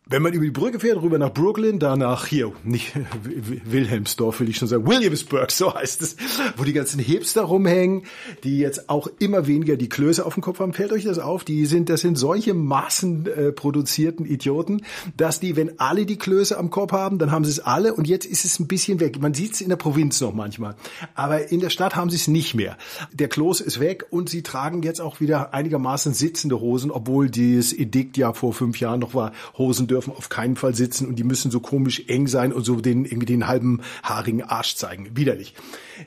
Wenn 0.08 0.22
man 0.22 0.34
über 0.34 0.46
die 0.46 0.52
Brücke 0.52 0.80
fährt, 0.80 1.02
rüber 1.02 1.18
nach 1.18 1.34
Brooklyn, 1.34 1.80
danach 1.80 2.28
hier, 2.28 2.52
nicht 2.64 2.94
Wilhelmsdorf 3.66 4.40
will 4.40 4.50
ich 4.50 4.58
schon 4.58 4.68
sagen, 4.68 4.86
Williamsburg, 4.86 5.50
so 5.50 5.74
heißt 5.74 6.04
es, 6.04 6.16
wo 6.58 6.64
die 6.64 6.74
ganzen 6.74 7.00
Hipster 7.00 7.42
rumhängen, 7.42 8.04
die 8.44 8.60
jetzt 8.60 8.88
auch 8.88 9.08
immer 9.18 9.48
weniger 9.48 9.78
die 9.78 9.90
Klöße 9.90 10.24
auf 10.24 10.36
dem 10.36 10.44
Kopf 10.44 10.60
haben. 10.60 10.74
Fällt 10.74 10.92
euch 10.92 11.06
das 11.06 11.18
auf? 11.18 11.44
Die 11.44 11.66
sind, 11.66 11.90
das 11.90 12.02
sind 12.02 12.20
solche 12.20 12.54
massenproduzierten 12.54 14.28
äh, 14.28 14.30
Idioten, 14.30 14.84
dass 15.18 15.40
die, 15.40 15.56
wenn 15.56 15.80
alle 15.80 16.06
die 16.06 16.20
Klöße 16.20 16.56
am 16.56 16.70
Kopf 16.70 16.92
haben, 16.92 17.18
dann 17.18 17.32
haben 17.32 17.44
sie 17.44 17.50
es 17.50 17.60
alle 17.60 17.96
und 17.96 18.08
jetzt 18.08 18.28
ist 18.28 18.46
es 18.46 18.60
ein 18.60 18.68
bisschen 18.68 19.00
weg. 19.00 19.20
Man 19.20 19.34
sieht 19.34 19.54
es 19.54 19.62
in 19.62 19.70
der 19.70 19.76
Provinz 19.76 20.22
noch 20.22 20.36
manchmal, 20.36 20.76
aber 21.16 21.50
in 21.52 21.62
der 21.62 21.72
Stadt 21.72 21.96
haben 21.96 22.12
sie 22.12 22.18
es 22.18 22.28
nicht 22.28 22.54
mehr. 22.54 22.78
Der 23.12 23.28
Kloß 23.28 23.60
ist 23.60 23.80
weg 23.80 24.06
und 24.12 24.30
sie 24.30 24.44
tragen 24.44 24.84
jetzt 24.84 25.02
auch 25.02 25.20
wieder 25.20 25.56
einigermaßen 25.56 26.14
sitzende 26.14 26.60
Hosen, 26.60 26.92
obwohl 26.92 27.32
dieses 27.32 27.74
Edikt 27.74 28.18
ja 28.18 28.34
vor 28.34 28.54
fünf 28.54 28.80
Jahren 28.80 29.00
noch 29.00 29.16
war, 29.16 29.32
Hosen 29.58 29.88
dürfen 29.96 30.12
auf 30.12 30.28
keinen 30.28 30.58
Fall 30.58 30.76
sitzen 30.76 31.08
und 31.08 31.16
die 31.16 31.24
müssen 31.24 31.52
so 31.52 31.62
komisch 31.62 32.04
eng 32.08 32.28
sein 32.28 32.52
und 32.52 32.66
so 32.66 32.76
den 32.82 33.06
irgendwie 33.06 33.26
den 33.26 33.48
halben 33.48 33.82
haarigen 34.04 34.44
Arsch 34.44 34.76
zeigen. 34.76 35.16
Widerlich. 35.16 35.54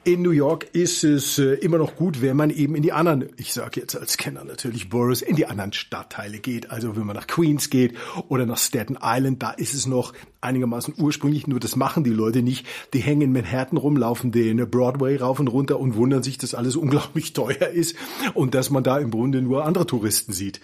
In 0.05 0.21
New 0.21 0.33
York 0.33 0.67
ist 0.75 1.03
es 1.05 1.39
äh, 1.39 1.55
immer 1.55 1.79
noch 1.79 1.97
gut, 1.97 2.21
wenn 2.21 2.37
man 2.37 2.51
eben 2.51 2.75
in 2.75 2.83
die 2.83 2.93
anderen, 2.93 3.31
ich 3.39 3.55
sage 3.55 3.81
jetzt 3.81 3.97
als 3.97 4.19
Kenner 4.19 4.45
natürlich 4.45 4.91
Boroughs, 4.91 5.23
in 5.23 5.37
die 5.37 5.47
anderen 5.47 5.73
Stadtteile 5.73 6.39
geht. 6.39 6.71
Also 6.71 6.97
wenn 6.97 7.07
man 7.07 7.17
nach 7.17 7.27
Queens 7.27 7.71
geht 7.71 7.95
oder 8.29 8.45
nach 8.45 8.59
Staten 8.59 8.99
Island, 9.03 9.43
da 9.43 9.53
ist 9.53 9.73
es 9.73 9.87
noch 9.87 10.13
einigermaßen 10.41 10.95
ursprünglich, 10.99 11.47
nur 11.47 11.59
das 11.59 11.75
machen 11.75 12.05
die 12.05 12.11
Leute 12.11 12.43
nicht. 12.43 12.67
Die 12.93 13.01
hängen 13.01 13.23
in 13.23 13.33
Manhattan 13.33 13.79
rum, 13.79 13.97
laufen 13.97 14.31
den 14.31 14.69
Broadway 14.71 15.17
rauf 15.17 15.41
und 15.41 15.49
runter 15.49 15.81
und 15.81 15.97
wundern 15.97 16.23
sich, 16.23 16.39
dass 16.39 16.55
alles 16.55 16.77
unglaublich 16.77 17.33
teuer 17.33 17.69
ist 17.69 17.97
und 18.35 18.55
dass 18.55 18.71
man 18.71 18.85
da 18.85 18.99
im 18.99 19.11
Grunde 19.11 19.43
nur 19.43 19.65
andere 19.65 19.87
Touristen 19.87 20.33
sieht. 20.33 20.61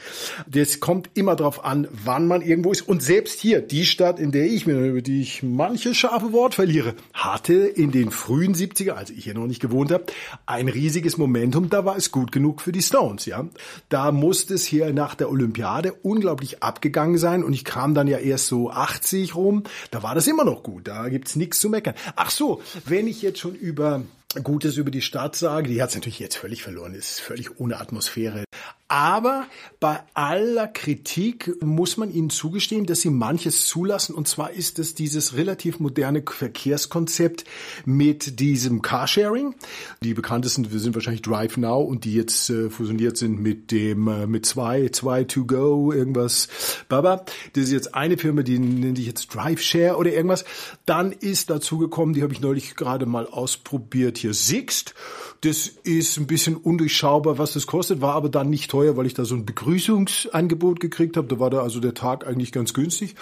Das 0.46 0.80
kommt 0.80 1.10
immer 1.14 1.34
darauf 1.34 1.64
an, 1.64 1.88
wann 2.04 2.28
man 2.28 2.42
irgendwo 2.42 2.72
ist. 2.72 2.82
Und 2.82 3.02
selbst 3.14 3.38
hier, 3.38 3.60
die 3.60 3.86
Stadt, 3.86 4.18
in 4.18 4.32
der 4.32 4.46
ich 4.46 4.66
mir, 4.66 4.76
über 4.76 5.00
die 5.00 5.20
ich 5.20 5.44
manche 5.44 5.94
scharfe 5.94 6.32
Wort 6.32 6.56
verliere, 6.56 6.96
hatte 7.12 7.54
in 7.54 7.92
den 7.92 8.10
frühen 8.10 8.56
70er, 8.56 8.94
als 8.94 9.10
ich 9.10 9.22
hier 9.22 9.34
noch 9.34 9.46
nicht 9.46 9.62
gewohnt 9.62 9.92
habe, 9.92 10.06
ein 10.46 10.66
riesiges 10.66 11.16
Momentum. 11.16 11.70
Da 11.70 11.84
war 11.84 11.96
es 11.96 12.10
gut 12.10 12.32
genug 12.32 12.60
für 12.60 12.72
die 12.72 12.82
Stones, 12.82 13.26
ja. 13.26 13.46
Da 13.88 14.10
musste 14.10 14.54
es 14.54 14.64
hier 14.64 14.92
nach 14.92 15.14
der 15.14 15.30
Olympiade 15.30 15.92
unglaublich 15.92 16.64
abgegangen 16.64 17.16
sein 17.16 17.44
und 17.44 17.52
ich 17.52 17.64
kam 17.64 17.94
dann 17.94 18.08
ja 18.08 18.18
erst 18.18 18.48
so 18.48 18.72
80 18.72 19.36
rum. 19.36 19.62
Da 19.92 20.02
war 20.02 20.16
das 20.16 20.26
immer 20.26 20.44
noch 20.44 20.64
gut. 20.64 20.88
Da 20.88 21.08
gibt's 21.08 21.36
nichts 21.36 21.60
zu 21.60 21.68
meckern. 21.68 21.94
Ach 22.16 22.32
so, 22.32 22.62
wenn 22.84 23.06
ich 23.06 23.22
jetzt 23.22 23.38
schon 23.38 23.54
über 23.54 24.02
Gutes 24.42 24.76
über 24.76 24.90
die 24.90 25.02
Stadt 25.02 25.36
sage, 25.36 25.68
die 25.68 25.80
hat 25.80 25.90
es 25.90 25.94
natürlich 25.94 26.18
jetzt 26.18 26.36
völlig 26.36 26.64
verloren, 26.64 26.94
ist 26.94 27.20
völlig 27.20 27.60
ohne 27.60 27.78
Atmosphäre. 27.78 28.42
Aber 28.86 29.46
bei 29.80 30.00
aller 30.12 30.68
Kritik 30.68 31.62
muss 31.62 31.96
man 31.96 32.12
ihnen 32.12 32.28
zugestehen, 32.28 32.84
dass 32.84 33.00
sie 33.00 33.08
manches 33.08 33.66
zulassen. 33.66 34.14
Und 34.14 34.28
zwar 34.28 34.50
ist 34.50 34.78
es 34.78 34.94
dieses 34.94 35.36
relativ 35.36 35.80
moderne 35.80 36.22
Verkehrskonzept 36.22 37.46
mit 37.86 38.40
diesem 38.40 38.82
Carsharing. 38.82 39.54
Die 40.02 40.12
bekanntesten 40.12 40.68
sind 40.68 40.94
wahrscheinlich 40.94 41.22
Drive 41.22 41.56
Now 41.56 41.80
und 41.80 42.04
die 42.04 42.12
jetzt 42.12 42.50
äh, 42.50 42.68
fusioniert 42.68 43.16
sind 43.16 43.40
mit 43.40 43.70
dem, 43.70 44.06
äh, 44.06 44.26
mit 44.26 44.44
zwei, 44.44 44.90
zwei 44.90 45.24
to 45.24 45.46
go, 45.46 45.90
irgendwas, 45.90 46.48
Baba. 46.90 47.24
Das 47.54 47.64
ist 47.64 47.72
jetzt 47.72 47.94
eine 47.94 48.18
Firma, 48.18 48.42
die 48.42 48.58
nennt 48.58 48.98
sich 48.98 49.06
jetzt 49.06 49.34
Drive 49.34 49.62
Share 49.62 49.96
oder 49.96 50.12
irgendwas. 50.12 50.44
Dann 50.84 51.10
ist 51.10 51.48
dazu 51.48 51.78
gekommen, 51.78 52.12
die 52.12 52.22
habe 52.22 52.34
ich 52.34 52.40
neulich 52.42 52.76
gerade 52.76 53.06
mal 53.06 53.26
ausprobiert, 53.26 54.18
hier 54.18 54.34
Sixt. 54.34 54.94
Das 55.40 55.68
ist 55.68 56.18
ein 56.18 56.26
bisschen 56.26 56.56
undurchschaubar, 56.56 57.38
was 57.38 57.54
das 57.54 57.66
kostet, 57.66 58.02
war 58.02 58.14
aber 58.14 58.28
dann 58.28 58.50
nicht 58.50 58.70
teuer, 58.74 58.83
weil 58.96 59.06
ich 59.06 59.14
da 59.14 59.24
so 59.24 59.34
ein 59.34 59.46
Begrüßungsangebot 59.46 60.80
gekriegt 60.80 61.16
habe. 61.16 61.28
Da 61.28 61.40
war 61.40 61.50
da 61.50 61.60
also 61.60 61.80
der 61.80 61.94
Tag 61.94 62.26
eigentlich 62.26 62.52
ganz 62.52 62.74
günstig. 62.74 63.14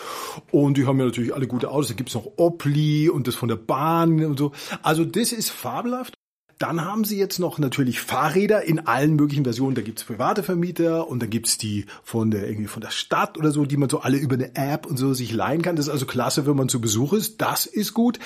Und 0.51 0.77
die 0.77 0.87
haben 0.87 0.99
ja 0.99 1.07
natürlich 1.07 1.35
alle 1.35 1.47
gute 1.47 1.71
Autos. 1.71 1.89
Da 1.89 1.95
gibt's 1.95 2.15
noch 2.15 2.33
Opli 2.37 3.09
und 3.09 3.27
das 3.27 3.35
von 3.35 3.49
der 3.49 3.57
Bahn 3.57 4.25
und 4.25 4.39
so. 4.39 4.53
Also 4.83 5.05
das 5.05 5.33
ist 5.33 5.51
fabelhaft. 5.51 6.15
Dann 6.63 6.85
haben 6.85 7.03
sie 7.03 7.19
jetzt 7.19 7.41
noch 7.41 7.59
natürlich 7.59 8.01
Fahrräder 8.01 8.63
in 8.63 8.87
allen 8.87 9.17
möglichen 9.17 9.43
Versionen. 9.43 9.75
Da 9.75 9.83
gibt's 9.83 10.05
private 10.05 10.45
Vermieter 10.45 11.09
und 11.09 11.21
dann 11.21 11.29
gibt's 11.29 11.59
die 11.59 11.87
von 12.05 12.31
der 12.31 12.47
irgendwie 12.47 12.69
von 12.69 12.81
der 12.81 12.91
Stadt 12.91 13.37
oder 13.37 13.51
so, 13.51 13.65
die 13.65 13.77
man 13.77 13.89
so 13.89 13.99
alle 13.99 14.17
über 14.17 14.37
eine 14.37 14.55
App 14.55 14.87
und 14.87 14.97
so 14.97 15.13
sich 15.13 15.33
leihen 15.33 15.63
kann. 15.63 15.75
Das 15.75 15.87
ist 15.87 15.93
also 15.93 16.07
klasse, 16.07 16.47
wenn 16.47 16.55
man 16.55 16.69
zu 16.69 16.81
Besuch 16.81 17.15
ist. 17.15 17.41
Das 17.41 17.67
ist 17.67 17.95
gut. 17.95 18.21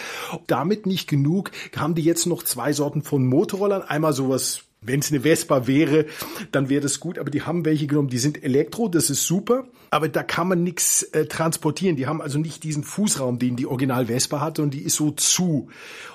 Damit 0.49 0.85
nicht 0.85 1.09
genug, 1.09 1.51
haben 1.75 1.95
die 1.95 2.03
jetzt 2.03 2.27
noch 2.27 2.43
zwei 2.43 2.75
Sorten 2.75 3.01
von 3.01 3.27
Motorrollern. 3.27 3.81
Einmal 3.81 4.13
sowas 4.13 4.65
wenn 4.87 5.01
es 5.01 5.11
eine 5.11 5.21
Vespa 5.21 5.67
wäre, 5.67 6.07
dann 6.53 6.69
wäre 6.69 6.81
das 6.81 7.01
gut, 7.01 7.19
aber 7.19 7.31
die 7.31 7.43
haben 7.43 7.65
welche 7.65 7.87
genommen, 7.87 8.09
die 8.09 8.19
sind 8.19 8.43
Elektro, 8.43 8.89
das 8.89 9.11
ist 9.11 9.27
super, 9.27 9.65
aber 9.91 10.09
da 10.09 10.23
kann 10.23 10.49
man 10.49 10.63
nichts 10.63 11.03
äh, 11.03 11.27
transportieren. 11.27 11.97
Die 11.97 12.07
haben 12.07 12.21
also 12.21 12.39
nicht 12.39 12.65
diesen 12.65 12.85
Fußraum, 12.85 13.39
den 13.39 13.57
die 13.57 13.67
Original 13.67 14.07
Vespa 14.07 14.41
hat, 14.41 14.57
sondern 14.57 14.73
die 14.73 14.85
ist 14.85 14.97
so 14.97 15.11
zu. 15.11 15.69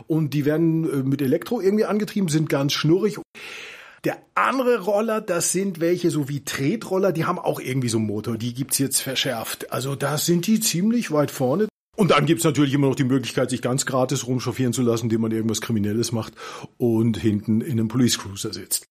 Und 0.08 0.34
die 0.34 0.46
werden 0.46 0.84
äh, 0.84 1.04
mit 1.04 1.22
Elektro 1.22 1.62
irgendwie 1.62 1.86
angetrieben, 1.86 2.30
sind 2.30 2.50
ganz 2.50 2.74
schnurrig. 2.74 3.18
Der 4.04 4.18
andere 4.34 4.80
Roller, 4.80 5.22
das 5.22 5.52
sind 5.52 5.80
welche 5.80 6.10
so 6.10 6.28
wie 6.28 6.44
Tretroller, 6.44 7.12
die 7.12 7.26
haben 7.26 7.38
auch 7.38 7.60
irgendwie 7.60 7.90
so 7.90 7.98
einen 7.98 8.08
Motor, 8.08 8.38
die 8.38 8.54
gibt's 8.54 8.80
jetzt 8.80 9.00
verschärft. 9.00 9.72
Also 9.72 9.96
da 9.96 10.18
sind 10.18 10.48
die 10.48 10.60
ziemlich 10.60 11.12
weit 11.12 11.30
vorne. 11.30 11.68
Und 12.02 12.10
dann 12.10 12.26
gibt's 12.26 12.44
natürlich 12.44 12.74
immer 12.74 12.88
noch 12.88 12.96
die 12.96 13.04
Möglichkeit, 13.04 13.52
sich 13.52 13.62
ganz 13.62 13.86
gratis 13.86 14.26
rumchauffieren 14.26 14.74
zu 14.74 14.82
lassen, 14.82 15.04
indem 15.04 15.22
man 15.22 15.32
irgendwas 15.32 15.62
Kriminelles 15.62 16.12
macht 16.12 16.34
und 16.80 17.16
hinten 17.16 17.62
in 17.62 17.74
einem 17.74 17.90
Police 17.90 18.18
Cruiser 18.18 18.52
sitzt. 18.52 18.88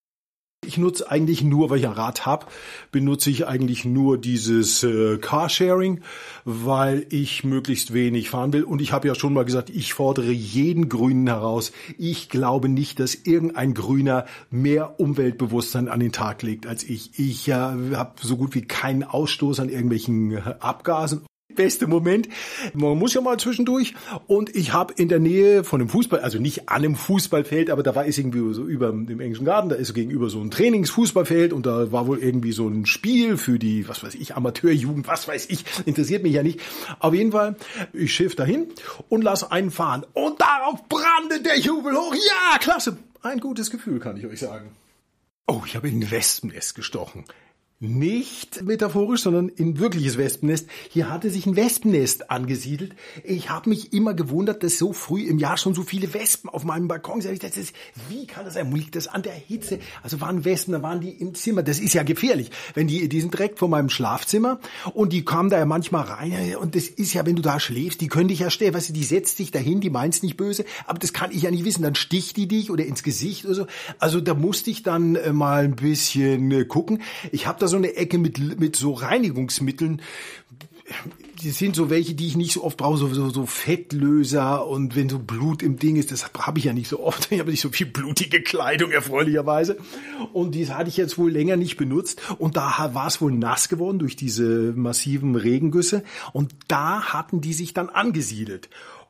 Ich 0.64 0.78
nutze 0.78 1.10
eigentlich 1.10 1.42
nur, 1.42 1.70
weil 1.70 1.80
ich 1.80 1.88
ein 1.88 1.92
Rad 1.92 2.24
hab, 2.24 2.52
benutze 2.92 3.30
ich 3.30 3.48
eigentlich 3.48 3.84
nur 3.84 4.16
dieses 4.16 4.84
äh, 4.84 5.18
Carsharing, 5.18 6.02
weil 6.44 7.04
ich 7.10 7.42
möglichst 7.42 7.92
wenig 7.92 8.30
fahren 8.30 8.52
will. 8.52 8.62
Und 8.62 8.80
ich 8.80 8.92
habe 8.92 9.08
ja 9.08 9.16
schon 9.16 9.32
mal 9.32 9.44
gesagt, 9.44 9.70
ich 9.70 9.92
fordere 9.92 10.30
jeden 10.30 10.88
Grünen 10.88 11.26
heraus. 11.26 11.72
Ich 11.98 12.28
glaube 12.28 12.68
nicht, 12.68 13.00
dass 13.00 13.16
irgendein 13.16 13.74
Grüner 13.74 14.24
mehr 14.50 15.00
Umweltbewusstsein 15.00 15.88
an 15.88 15.98
den 15.98 16.12
Tag 16.12 16.42
legt 16.42 16.64
als 16.64 16.84
ich. 16.84 17.18
Ich 17.18 17.48
äh, 17.48 17.54
habe 17.54 18.12
so 18.22 18.36
gut 18.36 18.54
wie 18.54 18.62
keinen 18.62 19.02
Ausstoß 19.02 19.58
an 19.58 19.68
irgendwelchen 19.68 20.30
äh, 20.30 20.54
Abgasen 20.60 21.22
beste 21.60 21.86
Moment. 21.86 22.26
Man 22.72 22.98
muss 22.98 23.12
ja 23.12 23.20
mal 23.20 23.38
zwischendurch. 23.38 23.92
Und 24.26 24.56
ich 24.56 24.72
habe 24.72 24.94
in 24.96 25.10
der 25.10 25.18
Nähe 25.18 25.62
von 25.62 25.78
einem 25.78 25.90
Fußball, 25.90 26.20
also 26.20 26.38
nicht 26.38 26.70
an 26.70 26.76
einem 26.76 26.96
Fußballfeld, 26.96 27.68
aber 27.68 27.82
da 27.82 27.94
war 27.94 28.06
es 28.06 28.16
irgendwie 28.16 28.54
so 28.54 28.64
über 28.64 28.92
dem 28.92 29.20
englischen 29.20 29.44
Garten, 29.44 29.68
da 29.68 29.74
ist 29.74 29.92
gegenüber 29.92 30.30
so 30.30 30.40
ein 30.40 30.50
Trainingsfußballfeld 30.50 31.52
und 31.52 31.66
da 31.66 31.92
war 31.92 32.06
wohl 32.06 32.18
irgendwie 32.18 32.52
so 32.52 32.66
ein 32.66 32.86
Spiel 32.86 33.36
für 33.36 33.58
die, 33.58 33.86
was 33.86 34.02
weiß 34.02 34.14
ich, 34.14 34.36
Amateurjugend, 34.36 35.06
was 35.06 35.28
weiß 35.28 35.50
ich, 35.50 35.64
interessiert 35.84 36.22
mich 36.22 36.32
ja 36.32 36.42
nicht. 36.42 36.60
Auf 36.98 37.12
jeden 37.12 37.32
Fall, 37.32 37.56
ich 37.92 38.14
schiff 38.14 38.34
dahin 38.36 38.68
und 39.10 39.22
lass 39.22 39.50
einen 39.50 39.70
fahren. 39.70 40.06
Und 40.14 40.40
darauf 40.40 40.88
brannte 40.88 41.42
der 41.42 41.58
Jubel 41.58 41.94
hoch. 41.94 42.14
Ja, 42.14 42.58
klasse. 42.58 42.96
Ein 43.20 43.38
gutes 43.38 43.70
Gefühl, 43.70 44.00
kann 44.00 44.16
ich 44.16 44.24
euch 44.24 44.40
sagen. 44.40 44.70
Oh, 45.46 45.60
ich 45.66 45.76
habe 45.76 45.88
in 45.88 46.00
ein 46.00 46.10
Wespennest 46.10 46.74
gestochen 46.74 47.24
nicht 47.82 48.62
metaphorisch, 48.62 49.22
sondern 49.22 49.48
in 49.48 49.78
wirkliches 49.78 50.18
Wespennest. 50.18 50.68
Hier 50.90 51.08
hatte 51.08 51.30
sich 51.30 51.46
ein 51.46 51.56
Wespennest 51.56 52.30
angesiedelt. 52.30 52.94
Ich 53.24 53.48
habe 53.48 53.70
mich 53.70 53.94
immer 53.94 54.12
gewundert, 54.12 54.62
dass 54.62 54.76
so 54.76 54.92
früh 54.92 55.22
im 55.22 55.38
Jahr 55.38 55.56
schon 55.56 55.74
so 55.74 55.82
viele 55.82 56.12
Wespen 56.12 56.50
auf 56.50 56.64
meinem 56.64 56.88
Balkon 56.88 57.22
sind. 57.22 57.42
Wie 58.10 58.26
kann 58.26 58.44
das 58.44 58.54
sein? 58.54 58.70
Liegt 58.70 58.96
das 58.96 59.08
an 59.08 59.22
der 59.22 59.32
Hitze? 59.32 59.78
Also 60.02 60.20
waren 60.20 60.44
Wespen, 60.44 60.72
da 60.72 60.82
waren 60.82 61.00
die 61.00 61.08
im 61.08 61.34
Zimmer. 61.34 61.62
Das 61.62 61.80
ist 61.80 61.94
ja 61.94 62.02
gefährlich. 62.02 62.50
Wenn 62.74 62.86
die, 62.86 63.08
die 63.08 63.20
sind 63.22 63.32
direkt 63.32 63.58
vor 63.58 63.68
meinem 63.68 63.88
Schlafzimmer 63.88 64.60
und 64.92 65.14
die 65.14 65.24
kamen 65.24 65.48
da 65.48 65.56
ja 65.56 65.64
manchmal 65.64 66.04
rein. 66.04 66.56
Und 66.56 66.74
das 66.76 66.86
ist 66.86 67.14
ja, 67.14 67.24
wenn 67.24 67.36
du 67.36 67.42
da 67.42 67.58
schläfst, 67.58 68.02
die 68.02 68.08
können 68.08 68.28
dich 68.28 68.40
ja 68.40 68.50
stellen. 68.50 68.74
Weißt 68.74 68.90
du, 68.90 68.92
die 68.92 69.04
setzt 69.04 69.38
dich 69.38 69.52
dahin, 69.52 69.80
die 69.80 69.88
meint's 69.88 70.22
nicht 70.22 70.36
böse, 70.36 70.66
aber 70.86 70.98
das 70.98 71.14
kann 71.14 71.30
ich 71.32 71.42
ja 71.42 71.50
nicht 71.50 71.64
wissen. 71.64 71.82
Dann 71.82 71.94
sticht 71.94 72.36
die 72.36 72.46
dich 72.46 72.70
oder 72.70 72.84
ins 72.84 73.02
Gesicht 73.02 73.46
oder 73.46 73.54
so. 73.54 73.66
Also 73.98 74.20
da 74.20 74.34
musste 74.34 74.70
ich 74.70 74.82
dann 74.82 75.16
äh, 75.16 75.32
mal 75.32 75.64
ein 75.64 75.76
bisschen 75.76 76.50
äh, 76.50 76.66
gucken. 76.66 77.00
Ich 77.32 77.46
habe 77.46 77.58
das 77.58 77.69
so 77.70 77.76
eine 77.76 77.96
Ecke 77.96 78.18
mit, 78.18 78.60
mit 78.60 78.76
so 78.76 78.92
Reinigungsmitteln. 78.92 80.02
Die 81.40 81.50
sind 81.50 81.76
so 81.76 81.88
welche, 81.88 82.14
die 82.14 82.26
ich 82.26 82.36
nicht 82.36 82.52
so 82.52 82.64
oft 82.64 82.76
brauche, 82.76 82.98
so, 82.98 83.14
so, 83.14 83.30
so 83.30 83.46
Fettlöser 83.46 84.66
und 84.66 84.96
wenn 84.96 85.08
so 85.08 85.18
Blut 85.18 85.62
im 85.62 85.78
Ding 85.78 85.96
ist, 85.96 86.10
das 86.10 86.30
habe 86.34 86.58
ich 86.58 86.64
ja 86.64 86.72
nicht 86.72 86.88
so 86.88 87.00
oft. 87.00 87.30
Ich 87.30 87.38
habe 87.38 87.50
nicht 87.50 87.60
so 87.60 87.70
viel 87.70 87.86
blutige 87.86 88.42
Kleidung, 88.42 88.90
erfreulicherweise. 88.90 89.78
Und 90.32 90.54
die 90.54 90.68
hatte 90.68 90.90
ich 90.90 90.96
jetzt 90.96 91.16
wohl 91.16 91.30
länger 91.30 91.56
nicht 91.56 91.76
benutzt. 91.76 92.20
Und 92.38 92.56
da 92.56 92.90
war 92.92 93.06
es 93.06 93.20
wohl 93.20 93.32
nass 93.32 93.68
geworden 93.68 93.98
durch 93.98 94.16
diese 94.16 94.74
massiven 94.76 95.36
Regengüsse. 95.36 96.02
Und 96.32 96.54
da 96.68 97.12
hatten 97.12 97.40
die 97.40 97.54
sich 97.54 97.72
dann 97.72 97.88
angesiedelt. 97.88 98.68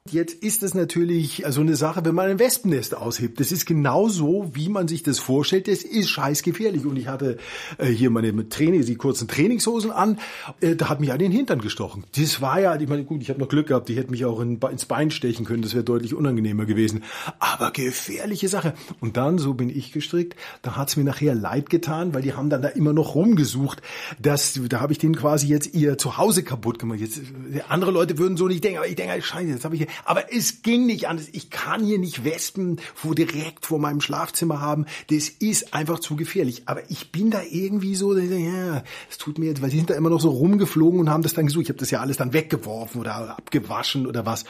Jetzt 0.09 0.43
ist 0.43 0.63
es 0.63 0.73
natürlich 0.73 1.45
so 1.51 1.61
eine 1.61 1.77
Sache, 1.77 2.03
wenn 2.07 2.15
man 2.15 2.31
ein 2.31 2.39
Wespennest 2.39 2.97
aushebt. 2.97 3.39
Das 3.39 3.53
ist 3.53 3.67
genau 3.67 4.09
so, 4.09 4.51
wie 4.55 4.71
man 4.71 4.89
sich 4.89 5.03
das 5.03 5.19
vorstellt. 5.19 5.69
Das 5.69 5.83
ist 5.83 6.09
scheißgefährlich. 6.09 6.87
Und 6.87 6.97
ich 6.97 7.07
hatte 7.07 7.37
äh, 7.77 7.87
hier 7.89 8.09
meine 8.09 8.49
Training, 8.49 8.83
die 8.83 8.95
kurzen 8.95 9.29
Trainingshosen 9.29 9.91
an. 9.91 10.19
Äh, 10.63 10.75
da 10.75 10.89
hat 10.89 11.01
mich 11.01 11.13
an 11.13 11.19
den 11.19 11.31
Hintern 11.31 11.61
gestochen. 11.61 12.05
Das 12.17 12.41
war 12.41 12.59
ja, 12.59 12.75
ich 12.81 12.89
meine, 12.89 13.05
gut, 13.05 13.21
ich 13.21 13.29
habe 13.29 13.39
noch 13.39 13.51
Glück 13.51 13.67
gehabt. 13.67 13.91
Die 13.91 13.97
hätte 13.97 14.11
mich 14.11 14.25
auch 14.25 14.41
in, 14.41 14.59
ins 14.59 14.87
Bein 14.87 15.11
stechen 15.11 15.45
können. 15.45 15.61
Das 15.61 15.75
wäre 15.75 15.85
deutlich 15.85 16.15
unangenehmer 16.15 16.65
gewesen. 16.65 17.05
Aber 17.39 17.71
gefährliche 17.71 18.49
Sache. 18.49 18.73
Und 19.01 19.19
dann, 19.19 19.37
so 19.37 19.53
bin 19.53 19.69
ich 19.69 19.93
gestrickt, 19.93 20.35
da 20.63 20.77
hat's 20.77 20.97
mir 20.97 21.05
nachher 21.05 21.35
leid 21.35 21.69
getan, 21.69 22.15
weil 22.15 22.23
die 22.23 22.33
haben 22.33 22.49
dann 22.49 22.63
da 22.63 22.69
immer 22.69 22.95
noch 22.95 23.15
rumgesucht. 23.15 23.83
Das, 24.19 24.59
da 24.71 24.81
habe 24.81 24.95
ich 24.95 24.99
denen 24.99 25.15
quasi 25.15 25.47
jetzt 25.47 25.75
ihr 25.75 25.99
Zuhause 25.99 26.43
kaputt 26.43 26.79
gemacht. 26.79 27.01
Jetzt, 27.01 27.19
äh, 27.19 27.61
andere 27.69 27.91
Leute 27.91 28.17
würden 28.17 28.39
so 28.39 28.49
nicht 28.49 28.65
denken, 28.65 28.79
aber 28.79 28.89
ich 28.89 28.97
denke, 28.97 29.21
scheiße, 29.21 29.47
jetzt 29.47 29.67
habe 29.67 29.77
ich 29.77 29.90
aber 30.05 30.33
es 30.33 30.63
ging 30.63 30.87
nicht 30.87 31.09
anders. 31.09 31.29
Ich 31.33 31.51
kann 31.51 31.85
hier 31.85 31.99
nicht 31.99 32.25
Wespen 32.25 32.81
vor, 32.95 33.15
direkt 33.15 33.67
vor 33.67 33.79
meinem 33.79 34.01
Schlafzimmer 34.01 34.61
haben. 34.61 34.87
Das 35.09 35.29
ist 35.29 35.75
einfach 35.75 35.99
zu 35.99 36.17
gefährlich. 36.17 36.63
Aber 36.67 36.89
ich 36.91 37.13
bin 37.13 37.31
da 37.31 37.43
irgendwie 37.43 37.95
so, 37.95 38.17
ja, 38.17 38.83
es 39.11 39.19
tut 39.19 39.39
mir 39.39 39.47
jetzt, 39.47 39.63
weil 39.63 39.71
die 39.71 39.77
sind 39.77 39.91
da 39.91 39.95
immer 39.95 40.11
noch 40.11 40.21
so 40.21 40.31
rumgeflogen 40.31 41.01
und 41.01 41.11
haben 41.11 41.23
das 41.23 41.35
dann 41.35 41.47
gesucht. 41.47 41.65
Ich 41.65 41.69
habe 41.71 41.79
das 41.79 41.91
ja 41.91 42.01
alles 42.01 42.17
dann 42.17 42.33
weggeworfen 42.33 43.01
oder 43.01 43.37
abgewaschen 43.37 44.07
oder 44.07 44.27
was. 44.27 44.45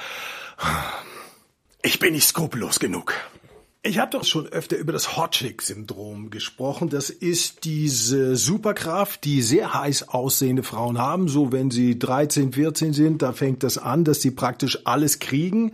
Ich 1.82 1.98
bin 1.98 2.12
nicht 2.12 2.26
skrupellos 2.26 2.78
genug. 2.78 3.14
Ich 3.82 3.98
habe 3.98 4.10
doch 4.10 4.24
schon 4.24 4.46
öfter 4.46 4.76
über 4.76 4.92
das 4.92 5.16
Hot 5.16 5.30
Chick 5.30 5.62
Syndrom 5.62 6.28
gesprochen. 6.28 6.90
Das 6.90 7.08
ist 7.08 7.64
diese 7.64 8.36
Superkraft, 8.36 9.24
die 9.24 9.40
sehr 9.40 9.72
heiß 9.72 10.10
aussehende 10.10 10.62
Frauen 10.62 10.98
haben. 10.98 11.28
So 11.28 11.50
wenn 11.50 11.70
sie 11.70 11.98
13, 11.98 12.52
14 12.52 12.92
sind, 12.92 13.22
da 13.22 13.32
fängt 13.32 13.62
das 13.62 13.78
an, 13.78 14.04
dass 14.04 14.20
sie 14.20 14.32
praktisch 14.32 14.80
alles 14.84 15.18
kriegen. 15.18 15.72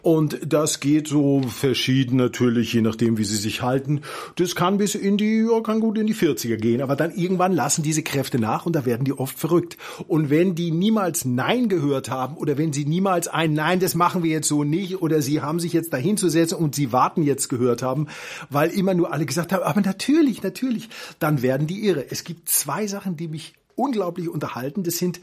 Und 0.00 0.38
das 0.46 0.78
geht 0.78 1.08
so 1.08 1.42
verschieden 1.42 2.14
natürlich, 2.18 2.72
je 2.72 2.82
nachdem, 2.82 3.18
wie 3.18 3.24
sie 3.24 3.36
sich 3.36 3.62
halten. 3.62 4.02
Das 4.36 4.54
kann 4.54 4.78
bis 4.78 4.94
in 4.94 5.16
die, 5.16 5.38
ja, 5.38 5.60
kann 5.60 5.80
gut 5.80 5.98
in 5.98 6.06
die 6.06 6.14
40er 6.14 6.56
gehen. 6.56 6.80
Aber 6.80 6.94
dann 6.94 7.12
irgendwann 7.12 7.52
lassen 7.52 7.82
diese 7.82 8.04
Kräfte 8.04 8.38
nach 8.38 8.64
und 8.64 8.76
da 8.76 8.86
werden 8.86 9.04
die 9.04 9.18
oft 9.18 9.36
verrückt. 9.36 9.76
Und 10.06 10.30
wenn 10.30 10.54
die 10.54 10.70
niemals 10.70 11.24
Nein 11.24 11.68
gehört 11.68 12.10
haben 12.10 12.36
oder 12.36 12.58
wenn 12.58 12.72
sie 12.72 12.84
niemals 12.84 13.26
ein 13.26 13.54
Nein, 13.54 13.80
das 13.80 13.96
machen 13.96 14.22
wir 14.22 14.30
jetzt 14.30 14.46
so 14.46 14.62
nicht 14.62 15.02
oder 15.02 15.20
sie 15.20 15.42
haben 15.42 15.58
sich 15.58 15.72
jetzt 15.72 15.92
dahin 15.92 16.16
zu 16.16 16.28
setzen 16.28 16.54
und 16.54 16.76
sie 16.76 16.92
warten 16.92 17.24
jetzt 17.24 17.39
gehört 17.48 17.82
haben, 17.82 18.08
weil 18.48 18.70
immer 18.70 18.94
nur 18.94 19.12
alle 19.12 19.26
gesagt 19.26 19.52
haben, 19.52 19.62
aber 19.62 19.80
natürlich, 19.80 20.42
natürlich, 20.42 20.88
dann 21.18 21.42
werden 21.42 21.66
die 21.66 21.86
irre. 21.86 22.10
Es 22.10 22.24
gibt 22.24 22.48
zwei 22.48 22.86
Sachen, 22.86 23.16
die 23.16 23.28
mich 23.28 23.54
unglaublich 23.74 24.28
unterhalten. 24.28 24.82
Das 24.82 24.98
sind 24.98 25.20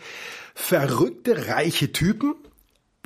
verrückte, 0.56 1.48
reiche 1.48 1.92
Typen, 1.92 2.36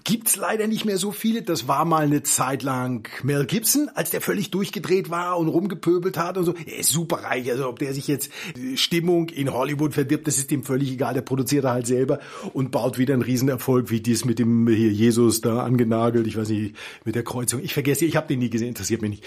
gibt's 0.03 0.35
leider 0.35 0.67
nicht 0.67 0.85
mehr 0.85 0.97
so 0.97 1.11
viele. 1.11 1.41
Das 1.41 1.67
war 1.67 1.85
mal 1.85 2.03
eine 2.03 2.23
Zeit 2.23 2.63
lang 2.63 3.07
Mel 3.23 3.45
Gibson, 3.45 3.89
als 3.93 4.09
der 4.09 4.21
völlig 4.21 4.51
durchgedreht 4.51 5.09
war 5.09 5.37
und 5.37 5.47
rumgepöbelt 5.47 6.17
hat 6.17 6.37
und 6.37 6.45
so. 6.45 6.53
Er 6.65 6.79
ist 6.79 6.89
super 6.89 7.17
reich, 7.23 7.49
also 7.51 7.67
ob 7.67 7.79
der 7.79 7.93
sich 7.93 8.07
jetzt 8.07 8.31
Stimmung 8.75 9.29
in 9.29 9.53
Hollywood 9.53 9.93
verdirbt, 9.93 10.27
das 10.27 10.37
ist 10.37 10.51
ihm 10.51 10.63
völlig 10.63 10.91
egal. 10.91 11.13
Der 11.13 11.21
produziert 11.21 11.65
er 11.65 11.71
halt 11.71 11.87
selber 11.87 12.19
und 12.53 12.71
baut 12.71 12.97
wieder 12.97 13.13
einen 13.13 13.23
Riesenerfolg 13.23 13.91
wie 13.91 14.01
dies 14.01 14.25
mit 14.25 14.39
dem 14.39 14.67
hier 14.67 14.91
Jesus 14.91 15.41
da 15.41 15.63
angenagelt. 15.63 16.27
Ich 16.27 16.37
weiß 16.37 16.49
nicht, 16.49 16.75
mit 17.05 17.15
der 17.15 17.23
Kreuzung. 17.23 17.61
Ich 17.63 17.73
vergesse, 17.73 18.05
ich 18.05 18.15
habe 18.15 18.27
den 18.27 18.39
nie 18.39 18.49
gesehen, 18.49 18.69
interessiert 18.69 19.01
mich 19.01 19.11
nicht. 19.11 19.23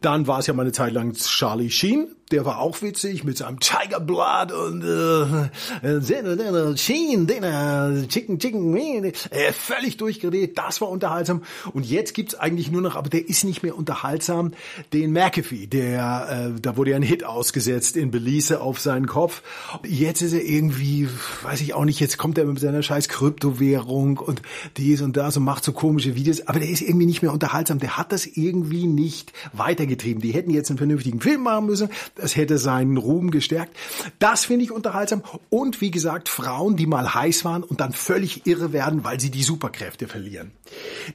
Dann 0.00 0.26
war 0.26 0.38
es 0.38 0.46
ja 0.46 0.54
mal 0.54 0.62
eine 0.62 0.72
Zeit 0.72 0.92
lang 0.92 1.14
Charlie 1.14 1.70
Sheen, 1.70 2.08
der 2.32 2.44
war 2.46 2.58
auch 2.58 2.80
witzig 2.82 3.24
mit 3.24 3.36
seinem 3.36 3.60
Tiger 3.60 4.00
Blood 4.00 4.52
und 4.52 4.82
äh, 4.82 6.76
Sheen, 6.76 7.26
den 7.26 8.08
Chicken 8.08 8.38
Chicken, 8.38 8.74
äh, 8.74 9.52
völlig 9.52 9.98
durchgedreht. 9.98 10.56
Das 10.56 10.80
war 10.80 10.88
unterhaltsam. 10.88 11.42
Und 11.72 11.84
jetzt 11.86 12.14
gibt's 12.14 12.34
eigentlich 12.34 12.70
nur 12.70 12.80
noch, 12.80 12.96
aber 12.96 13.10
der 13.10 13.28
ist 13.28 13.44
nicht 13.44 13.62
mehr 13.62 13.76
unterhaltsam, 13.76 14.52
den 14.92 15.12
McAfee. 15.12 15.66
Der, 15.66 16.54
äh, 16.56 16.60
da 16.60 16.76
wurde 16.76 16.92
ja 16.92 16.96
ein 16.96 17.02
Hit 17.02 17.24
ausgesetzt 17.24 17.96
in 17.96 18.10
Belize 18.10 18.60
auf 18.60 18.80
seinen 18.80 19.06
Kopf. 19.06 19.42
Jetzt 19.86 20.22
ist 20.22 20.32
er 20.32 20.42
irgendwie, 20.42 21.08
weiß 21.42 21.60
ich 21.60 21.74
auch 21.74 21.84
nicht, 21.84 22.00
jetzt 22.00 22.16
kommt 22.16 22.38
er 22.38 22.46
mit 22.46 22.60
seiner 22.60 22.82
scheiß 22.82 23.08
Kryptowährung 23.08 24.18
und 24.18 24.40
dies 24.78 25.02
und 25.02 25.16
das 25.16 25.36
und 25.36 25.44
macht 25.44 25.64
so 25.64 25.72
komische 25.72 26.14
Videos. 26.14 26.46
Aber 26.46 26.58
der 26.58 26.70
ist 26.70 26.80
irgendwie 26.80 27.06
nicht 27.06 27.20
mehr 27.22 27.32
unterhaltsam. 27.32 27.78
Der 27.78 27.98
hat 27.98 28.10
das 28.10 28.26
irgendwie 28.26 28.86
nicht 28.86 29.32
weitergetrieben. 29.52 30.22
Die 30.22 30.32
hätten 30.32 30.50
jetzt 30.50 30.70
einen 30.70 30.78
vernünftigen 30.78 31.20
Film 31.20 31.42
machen 31.42 31.66
müssen 31.66 31.90
es 32.22 32.36
hätte 32.36 32.58
seinen 32.58 32.96
Ruhm 32.96 33.30
gestärkt. 33.30 33.76
Das 34.18 34.46
finde 34.46 34.64
ich 34.64 34.70
unterhaltsam. 34.70 35.22
Und 35.50 35.80
wie 35.80 35.90
gesagt, 35.90 36.28
Frauen, 36.28 36.76
die 36.76 36.86
mal 36.86 37.14
heiß 37.14 37.44
waren 37.44 37.62
und 37.62 37.80
dann 37.80 37.92
völlig 37.92 38.46
irre 38.46 38.72
werden, 38.72 39.04
weil 39.04 39.20
sie 39.20 39.30
die 39.30 39.42
Superkräfte 39.42 40.08
verlieren. 40.08 40.52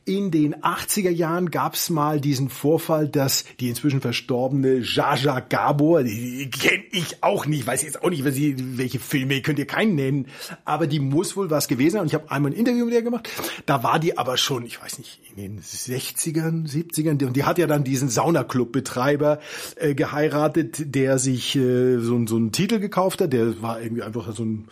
In 0.05 0.31
den 0.31 0.55
80er 0.55 1.09
Jahren 1.09 1.51
gab 1.51 1.75
es 1.75 1.89
mal 1.89 2.19
diesen 2.21 2.49
Vorfall, 2.49 3.07
dass 3.07 3.45
die 3.59 3.69
inzwischen 3.69 4.01
verstorbene 4.01 4.79
Jaja 4.79 5.39
Gabor, 5.39 6.03
die 6.03 6.49
kenne 6.49 6.83
ich 6.97 7.23
auch 7.23 7.45
nicht, 7.45 7.65
weiß 7.65 7.83
jetzt 7.83 8.03
auch 8.03 8.09
nicht, 8.09 8.23
welche 8.25 8.99
Filme, 8.99 9.41
könnt 9.41 9.59
ihr 9.59 9.67
keinen 9.67 9.95
nennen, 9.95 10.27
aber 10.65 10.87
die 10.87 10.99
muss 10.99 11.35
wohl 11.35 11.49
was 11.49 11.67
gewesen 11.67 11.93
sein. 11.93 12.01
Und 12.01 12.07
ich 12.07 12.13
habe 12.13 12.31
einmal 12.31 12.51
ein 12.51 12.57
Interview 12.57 12.85
mit 12.85 12.93
ihr 12.93 13.01
gemacht. 13.01 13.29
Da 13.65 13.83
war 13.83 13.99
die 13.99 14.17
aber 14.17 14.37
schon, 14.37 14.65
ich 14.65 14.81
weiß 14.81 14.99
nicht, 14.99 15.19
in 15.35 15.41
den 15.41 15.61
60ern, 15.61 16.67
70ern. 16.67 17.25
Und 17.25 17.35
die 17.35 17.43
hat 17.43 17.57
ja 17.57 17.67
dann 17.67 17.83
diesen 17.83 18.09
Saunaclub-Betreiber 18.09 19.39
äh, 19.75 19.95
geheiratet, 19.95 20.95
der 20.95 21.19
sich 21.19 21.55
äh, 21.55 21.97
so, 21.99 22.25
so 22.27 22.35
einen 22.35 22.51
Titel 22.51 22.79
gekauft 22.79 23.21
hat, 23.21 23.33
der 23.33 23.61
war 23.61 23.81
irgendwie 23.81 24.03
einfach 24.03 24.33
so 24.35 24.43
ein, 24.43 24.67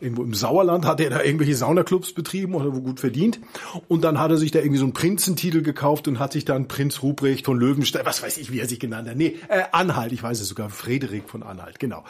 irgendwo 0.00 0.22
im 0.22 0.34
Sauerland 0.34 0.86
hat 0.86 1.00
er 1.00 1.10
da 1.10 1.22
irgendwelche 1.22 1.54
Saunaclubs 1.54 2.12
betrieben 2.12 2.54
oder 2.54 2.74
wo 2.74 2.80
gut 2.80 3.00
verdient. 3.00 3.40
Und 3.88 4.02
dann 4.04 4.18
hat 4.18 4.30
er 4.30 4.36
sich 4.36 4.50
da 4.50 4.58
irgendwie 4.58 4.78
so 4.78 4.84
einen 4.84 4.92
Prinzentitel 4.92 5.62
gekauft 5.62 6.08
und 6.08 6.18
hat 6.18 6.32
sich 6.32 6.44
dann 6.44 6.68
Prinz 6.68 7.02
Ruprecht 7.02 7.44
von 7.44 7.58
Löwenstein, 7.58 8.04
was 8.04 8.22
weiß 8.22 8.38
ich, 8.38 8.52
wie 8.52 8.60
er 8.60 8.66
sich 8.66 8.80
genannt 8.80 9.08
hat. 9.08 9.16
Nee, 9.16 9.36
äh, 9.48 9.62
Anhalt, 9.72 10.12
ich 10.12 10.22
weiß 10.22 10.40
es 10.40 10.48
sogar, 10.48 10.70
Frederik 10.70 11.28
von 11.28 11.42
Anhalt, 11.42 11.67
genau. 11.78 12.04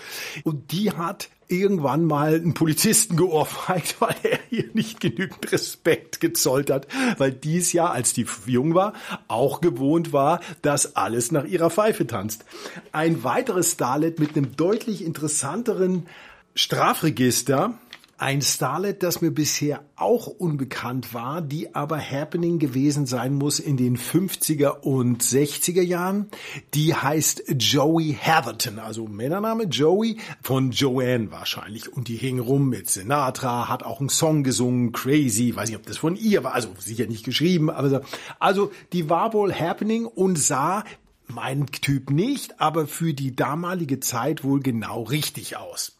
Und 0.44 0.72
die 0.72 0.92
hat 0.92 1.28
irgendwann 1.48 2.04
mal 2.04 2.34
einen 2.34 2.54
Polizisten 2.54 3.16
geohrfeigt, 3.16 3.96
weil 4.00 4.14
er 4.22 4.38
ihr 4.50 4.70
nicht 4.74 5.00
genügend 5.00 5.50
Respekt 5.50 6.20
gezollt 6.20 6.70
hat, 6.70 6.86
weil 7.16 7.32
dies 7.32 7.72
Jahr, 7.72 7.92
als 7.92 8.12
die 8.12 8.26
jung 8.46 8.74
war, 8.74 8.92
auch 9.28 9.60
gewohnt 9.60 10.12
war, 10.12 10.40
dass 10.62 10.96
alles 10.96 11.32
nach 11.32 11.44
ihrer 11.44 11.70
Pfeife 11.70 12.06
tanzt. 12.06 12.44
Ein 12.92 13.24
weiteres 13.24 13.72
Starlet 13.72 14.18
mit 14.18 14.36
einem 14.36 14.56
deutlich 14.56 15.04
interessanteren 15.04 16.06
Strafregister 16.54 17.78
ein 18.18 18.42
Starlet, 18.42 19.04
das 19.04 19.20
mir 19.20 19.30
bisher 19.30 19.84
auch 19.94 20.26
unbekannt 20.26 21.14
war, 21.14 21.40
die 21.40 21.76
aber 21.76 22.00
happening 22.00 22.58
gewesen 22.58 23.06
sein 23.06 23.32
muss 23.32 23.60
in 23.60 23.76
den 23.76 23.96
50er 23.96 24.80
und 24.80 25.22
60er 25.22 25.82
Jahren. 25.82 26.26
Die 26.74 26.96
heißt 26.96 27.44
Joey 27.56 28.16
Hatherton, 28.20 28.80
also 28.80 29.06
Männername 29.06 29.64
Joey 29.64 30.16
von 30.42 30.72
Joanne 30.72 31.30
wahrscheinlich. 31.30 31.92
Und 31.92 32.08
die 32.08 32.16
hing 32.16 32.40
rum 32.40 32.68
mit 32.68 32.90
Sinatra, 32.90 33.68
hat 33.68 33.84
auch 33.84 34.00
einen 34.00 34.08
Song 34.08 34.42
gesungen, 34.42 34.90
Crazy, 34.90 35.54
weiß 35.54 35.68
nicht, 35.68 35.78
ob 35.78 35.86
das 35.86 35.98
von 35.98 36.16
ihr 36.16 36.42
war, 36.42 36.54
also 36.54 36.70
sicher 36.80 37.06
nicht 37.06 37.24
geschrieben, 37.24 37.70
aber 37.70 38.02
also 38.40 38.72
die 38.92 39.08
war 39.08 39.32
wohl 39.32 39.54
happening 39.54 40.06
und 40.06 40.36
sah 40.36 40.82
mein 41.28 41.66
Typ 41.66 42.10
nicht, 42.10 42.60
aber 42.60 42.88
für 42.88 43.14
die 43.14 43.36
damalige 43.36 44.00
Zeit 44.00 44.42
wohl 44.42 44.58
genau 44.58 45.04
richtig 45.04 45.56
aus. 45.56 45.96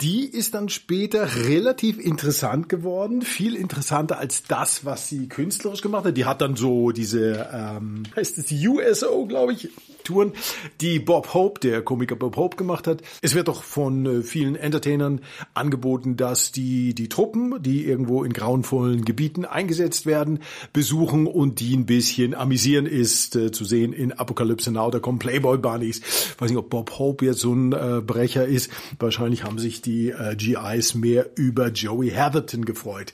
Die 0.00 0.26
ist 0.26 0.54
dann 0.54 0.68
später 0.68 1.28
relativ 1.48 1.98
interessant 1.98 2.68
geworden, 2.68 3.20
viel 3.20 3.56
interessanter 3.56 4.16
als 4.16 4.44
das, 4.44 4.84
was 4.84 5.08
sie 5.08 5.26
künstlerisch 5.26 5.82
gemacht 5.82 6.04
hat. 6.04 6.16
Die 6.16 6.24
hat 6.24 6.40
dann 6.40 6.54
so 6.54 6.92
diese, 6.92 7.48
ähm, 7.52 8.04
heißt 8.14 8.38
es 8.38 8.52
USO, 8.52 9.26
glaube 9.26 9.54
ich, 9.54 9.70
Touren, 10.04 10.32
die 10.80 11.00
Bob 11.00 11.34
Hope, 11.34 11.60
der 11.60 11.82
Komiker 11.82 12.16
Bob 12.16 12.36
Hope 12.36 12.56
gemacht 12.56 12.86
hat. 12.86 13.02
Es 13.22 13.34
wird 13.34 13.48
doch 13.48 13.62
von 13.62 14.06
äh, 14.06 14.22
vielen 14.22 14.56
Entertainern 14.56 15.20
angeboten, 15.52 16.16
dass 16.16 16.52
die 16.52 16.94
die 16.94 17.08
Truppen, 17.08 17.62
die 17.62 17.84
irgendwo 17.84 18.24
in 18.24 18.32
grauenvollen 18.32 19.04
Gebieten 19.04 19.44
eingesetzt 19.44 20.06
werden, 20.06 20.38
besuchen 20.72 21.26
und 21.26 21.60
die 21.60 21.76
ein 21.76 21.86
bisschen 21.86 22.34
amüsieren 22.34 22.86
ist 22.86 23.36
äh, 23.36 23.50
zu 23.50 23.64
sehen 23.64 23.92
in 23.92 24.12
Apocalypse 24.12 24.70
Now. 24.70 24.90
Da 24.90 25.00
kommen 25.00 25.18
Playboy 25.18 25.58
Bunnies. 25.58 25.98
Ich 25.98 26.40
weiß 26.40 26.50
nicht, 26.50 26.58
ob 26.58 26.70
Bob 26.70 26.98
Hope 26.98 27.26
jetzt 27.26 27.40
so 27.40 27.52
ein 27.52 27.72
äh, 27.72 28.00
Brecher 28.00 28.46
ist. 28.46 28.70
Wahrscheinlich 28.98 29.44
haben 29.44 29.58
sich 29.58 29.82
äh, 29.88 30.36
GIs 30.36 30.94
mehr 30.94 31.30
über 31.36 31.68
Joey 31.68 32.10
Hatherton 32.10 32.64
gefreut. 32.64 33.12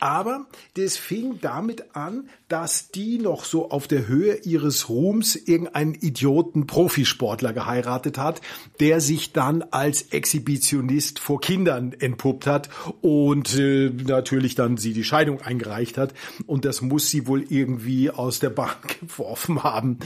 Aber 0.00 0.46
das 0.74 0.96
fing 0.96 1.38
damit 1.40 1.94
an, 1.94 2.28
dass 2.48 2.90
die 2.90 3.18
noch 3.18 3.44
so 3.44 3.70
auf 3.70 3.86
der 3.86 4.08
Höhe 4.08 4.36
ihres 4.44 4.88
Ruhms 4.88 5.36
irgendeinen 5.36 5.94
Idioten 5.94 6.66
Profisportler 6.66 7.52
geheiratet 7.52 8.18
hat, 8.18 8.40
der 8.80 9.00
sich 9.00 9.32
dann 9.32 9.62
als 9.70 10.02
Exhibitionist 10.10 11.18
vor 11.18 11.40
Kindern 11.40 11.92
entpuppt 11.92 12.46
hat 12.46 12.70
und 13.02 13.58
äh, 13.58 13.90
natürlich 13.90 14.54
dann 14.54 14.76
sie 14.76 14.92
die 14.92 15.04
Scheidung 15.04 15.40
eingereicht 15.40 15.98
hat 15.98 16.14
und 16.46 16.64
das 16.64 16.80
muss 16.80 17.10
sie 17.10 17.26
wohl 17.26 17.44
irgendwie 17.48 18.10
aus 18.10 18.40
der 18.40 18.50
Bahn 18.50 18.76
geworfen 19.00 19.62
haben. 19.62 19.98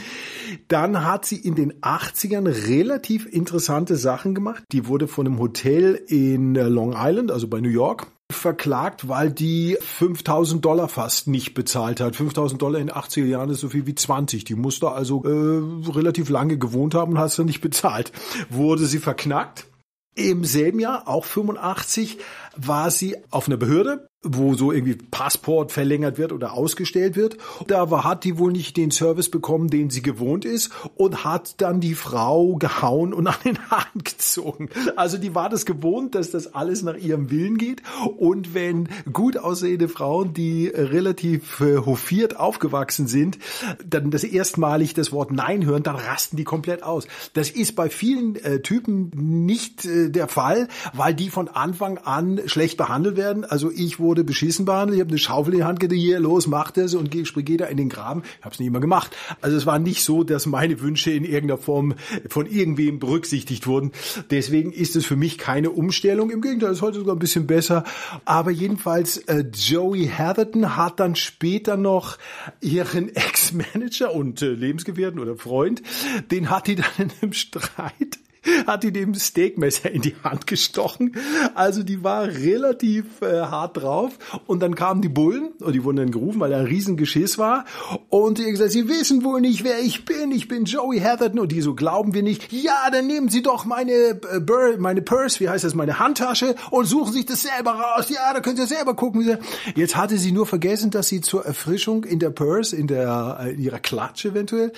Dann 0.68 1.04
hat 1.04 1.24
sie 1.24 1.36
in 1.36 1.54
den 1.54 1.72
80ern 1.80 2.66
relativ 2.68 3.26
interessante 3.26 3.96
Sachen 3.96 4.34
gemacht. 4.34 4.64
Die 4.72 4.86
wurde 4.86 5.08
von 5.08 5.26
einem 5.26 5.38
Hotel 5.38 5.91
in 5.94 6.54
Long 6.54 6.94
Island, 6.96 7.30
also 7.30 7.48
bei 7.48 7.60
New 7.60 7.68
York, 7.68 8.06
verklagt, 8.32 9.08
weil 9.08 9.30
die 9.30 9.76
5000 9.80 10.64
Dollar 10.64 10.88
fast 10.88 11.28
nicht 11.28 11.54
bezahlt 11.54 12.00
hat. 12.00 12.16
5000 12.16 12.60
Dollar 12.60 12.80
in 12.80 12.90
80er 12.90 13.24
Jahren 13.24 13.50
ist 13.50 13.60
so 13.60 13.68
viel 13.68 13.86
wie 13.86 13.94
20. 13.94 14.44
Die 14.44 14.54
musste 14.54 14.90
also 14.90 15.22
äh, 15.24 15.90
relativ 15.90 16.28
lange 16.28 16.58
gewohnt 16.58 16.94
haben 16.94 17.16
und 17.16 17.22
es 17.22 17.36
dann 17.36 17.46
nicht 17.46 17.60
bezahlt. 17.62 18.12
Wurde 18.50 18.86
sie 18.86 18.98
verknackt. 18.98 19.66
Im 20.14 20.44
selben 20.44 20.78
Jahr, 20.78 21.08
auch 21.08 21.24
85, 21.24 22.18
war 22.56 22.90
sie 22.90 23.16
auf 23.30 23.46
einer 23.46 23.56
Behörde 23.56 24.08
wo 24.22 24.54
so 24.54 24.70
irgendwie 24.70 24.94
Passport 24.94 25.72
verlängert 25.72 26.16
wird 26.16 26.32
oder 26.32 26.52
ausgestellt 26.52 27.16
wird. 27.16 27.36
Da 27.66 27.90
war, 27.90 28.04
hat 28.04 28.24
die 28.24 28.38
wohl 28.38 28.52
nicht 28.52 28.76
den 28.76 28.90
Service 28.90 29.28
bekommen, 29.28 29.68
den 29.68 29.90
sie 29.90 30.02
gewohnt 30.02 30.44
ist 30.44 30.70
und 30.94 31.24
hat 31.24 31.60
dann 31.60 31.80
die 31.80 31.94
Frau 31.94 32.54
gehauen 32.54 33.12
und 33.12 33.26
an 33.26 33.34
den 33.44 33.58
Haaren 33.70 33.86
gezogen. 34.04 34.68
Also 34.96 35.18
die 35.18 35.34
war 35.34 35.48
das 35.48 35.66
gewohnt, 35.66 36.14
dass 36.14 36.30
das 36.30 36.54
alles 36.54 36.82
nach 36.82 36.96
ihrem 36.96 37.30
Willen 37.30 37.58
geht. 37.58 37.82
Und 38.16 38.54
wenn 38.54 38.88
gut 39.12 39.36
aussehende 39.36 39.88
Frauen, 39.88 40.34
die 40.34 40.68
relativ 40.68 41.60
äh, 41.60 41.78
hofiert 41.78 42.38
aufgewachsen 42.38 43.08
sind, 43.08 43.38
dann 43.84 44.10
das 44.10 44.22
erstmalig 44.22 44.94
das 44.94 45.10
Wort 45.10 45.32
Nein 45.32 45.66
hören, 45.66 45.82
dann 45.82 45.96
rasten 45.96 46.36
die 46.36 46.44
komplett 46.44 46.84
aus. 46.84 47.08
Das 47.34 47.50
ist 47.50 47.74
bei 47.74 47.90
vielen 47.90 48.36
äh, 48.36 48.60
Typen 48.60 49.10
nicht 49.44 49.84
äh, 49.84 50.10
der 50.10 50.28
Fall, 50.28 50.68
weil 50.92 51.14
die 51.14 51.28
von 51.28 51.48
Anfang 51.48 51.98
an 51.98 52.40
schlecht 52.46 52.76
behandelt 52.76 53.16
werden. 53.16 53.44
Also 53.44 53.70
ich 53.70 53.98
wurde 53.98 54.24
beschissen 54.24 54.64
behandelt. 54.64 54.96
Ich 54.96 55.00
habe 55.00 55.10
eine 55.10 55.18
Schaufel 55.18 55.54
in 55.54 55.60
die 55.60 55.64
Hand 55.64 55.80
gegeben, 55.80 56.00
hier, 56.00 56.20
los, 56.20 56.46
mach 56.46 56.70
das 56.70 56.94
und 56.94 57.14
spring 57.26 57.56
da 57.56 57.66
in 57.66 57.76
den 57.76 57.88
Graben. 57.88 58.22
Ich 58.38 58.44
habe 58.44 58.54
es 58.54 58.58
nicht 58.58 58.68
immer 58.68 58.80
gemacht. 58.80 59.16
Also 59.40 59.56
es 59.56 59.66
war 59.66 59.78
nicht 59.78 60.04
so, 60.04 60.24
dass 60.24 60.46
meine 60.46 60.80
Wünsche 60.80 61.10
in 61.10 61.24
irgendeiner 61.24 61.58
Form 61.58 61.94
von 62.28 62.46
irgendwem 62.46 62.98
berücksichtigt 62.98 63.66
wurden. 63.66 63.92
Deswegen 64.30 64.72
ist 64.72 64.96
es 64.96 65.06
für 65.06 65.16
mich 65.16 65.38
keine 65.38 65.70
Umstellung. 65.70 66.30
Im 66.30 66.40
Gegenteil, 66.40 66.70
es 66.70 66.78
ist 66.78 66.82
heute 66.82 66.98
sogar 66.98 67.16
ein 67.16 67.20
bisschen 67.20 67.46
besser. 67.46 67.84
Aber 68.24 68.50
jedenfalls, 68.50 69.18
äh, 69.18 69.44
Joey 69.54 70.06
Hatherton 70.06 70.76
hat 70.76 71.00
dann 71.00 71.16
später 71.16 71.76
noch 71.76 72.18
ihren 72.60 73.14
Ex-Manager 73.14 74.14
und 74.14 74.42
äh, 74.42 74.48
Lebensgefährten 74.52 75.20
oder 75.20 75.36
Freund, 75.36 75.82
den 76.30 76.50
hat 76.50 76.66
die 76.66 76.76
dann 76.76 76.86
in 76.98 77.10
einem 77.20 77.32
Streit 77.32 78.18
hat 78.66 78.82
die 78.82 78.92
dem 78.92 79.14
Steakmesser 79.14 79.90
in 79.90 80.02
die 80.02 80.14
Hand 80.22 80.46
gestochen. 80.46 81.16
Also 81.54 81.82
die 81.82 82.02
war 82.02 82.26
relativ 82.26 83.22
äh, 83.22 83.40
hart 83.40 83.78
drauf. 83.78 84.12
Und 84.46 84.60
dann 84.60 84.74
kamen 84.74 85.02
die 85.02 85.08
Bullen 85.08 85.48
und 85.60 85.72
die 85.72 85.84
wurden 85.84 85.96
dann 85.96 86.10
gerufen, 86.10 86.40
weil 86.40 86.50
da 86.50 86.58
ein 86.58 86.66
Riesengeschiss 86.66 87.38
war. 87.38 87.64
Und 88.08 88.38
die 88.38 88.44
gesagt, 88.44 88.72
sie 88.72 88.88
wissen 88.88 89.24
wohl 89.24 89.40
nicht, 89.40 89.64
wer 89.64 89.80
ich 89.80 90.04
bin. 90.04 90.32
Ich 90.32 90.48
bin 90.48 90.64
Joey 90.64 91.00
Hatherton. 91.00 91.38
Und 91.38 91.52
die 91.52 91.60
so, 91.60 91.74
glauben 91.74 92.14
wir 92.14 92.22
nicht. 92.22 92.52
Ja, 92.52 92.90
dann 92.90 93.06
nehmen 93.06 93.28
Sie 93.28 93.42
doch 93.42 93.64
meine, 93.64 93.92
äh, 93.92 94.40
Bur 94.40 94.76
meine 94.78 95.02
Purse, 95.02 95.40
wie 95.40 95.48
heißt 95.48 95.64
das, 95.64 95.74
meine 95.74 95.98
Handtasche 95.98 96.54
und 96.70 96.86
suchen 96.86 97.12
sich 97.12 97.26
das 97.26 97.42
selber 97.42 97.72
raus. 97.72 98.08
Ja, 98.08 98.32
da 98.32 98.40
können 98.40 98.56
Sie 98.56 98.66
selber 98.66 98.94
gucken. 98.94 99.38
Jetzt 99.74 99.96
hatte 99.96 100.18
sie 100.18 100.32
nur 100.32 100.46
vergessen, 100.46 100.90
dass 100.90 101.08
sie 101.08 101.20
zur 101.20 101.44
Erfrischung 101.44 102.04
in 102.04 102.18
der 102.18 102.30
Purse, 102.30 102.74
in 102.76 102.86
der, 102.86 103.38
äh, 103.40 103.52
in 103.52 103.60
ihrer 103.60 103.78
Klatsche 103.78 104.28
eventuell, 104.28 104.72